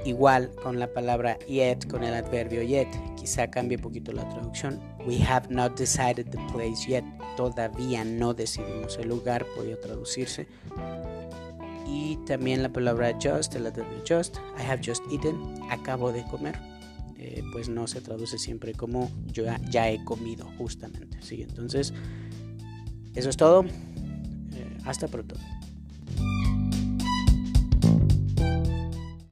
Igual 0.07 0.51
con 0.62 0.79
la 0.79 0.87
palabra 0.87 1.38
yet, 1.49 1.87
con 1.88 2.05
el 2.05 2.14
adverbio 2.14 2.62
yet, 2.62 2.88
quizá 3.16 3.51
cambie 3.51 3.77
un 3.77 3.83
poquito 3.83 4.12
la 4.12 4.29
traducción. 4.29 4.81
We 5.07 5.19
have 5.23 5.49
not 5.51 5.77
decided 5.79 6.27
the 6.31 6.38
place 6.53 6.87
yet. 6.87 7.05
Todavía 7.37 8.05
no 8.05 8.33
decidimos 8.33 8.97
el 8.99 9.09
lugar, 9.09 9.45
podría 9.57 9.81
traducirse 9.81 10.47
y 11.87 12.16
también 12.27 12.62
la 12.62 12.69
palabra 12.69 13.16
just, 13.23 13.55
el 13.55 13.66
adverbio 13.66 14.03
just, 14.07 14.37
I 14.59 14.62
have 14.62 14.83
just 14.85 15.03
eaten, 15.11 15.37
acabo 15.71 16.12
de 16.12 16.25
comer, 16.25 16.59
eh, 17.16 17.42
pues 17.53 17.69
no 17.69 17.87
se 17.87 18.01
traduce 18.01 18.38
siempre 18.38 18.75
como 18.75 19.11
yo 19.33 19.45
ya 19.71 19.88
he 19.88 20.05
comido, 20.05 20.47
justamente. 20.59 21.19
¿sí? 21.23 21.42
Entonces, 21.42 21.92
eso 23.14 23.31
es 23.31 23.37
todo. 23.37 23.64
Eh, 23.64 24.79
hasta 24.85 25.09
pronto. 25.09 25.37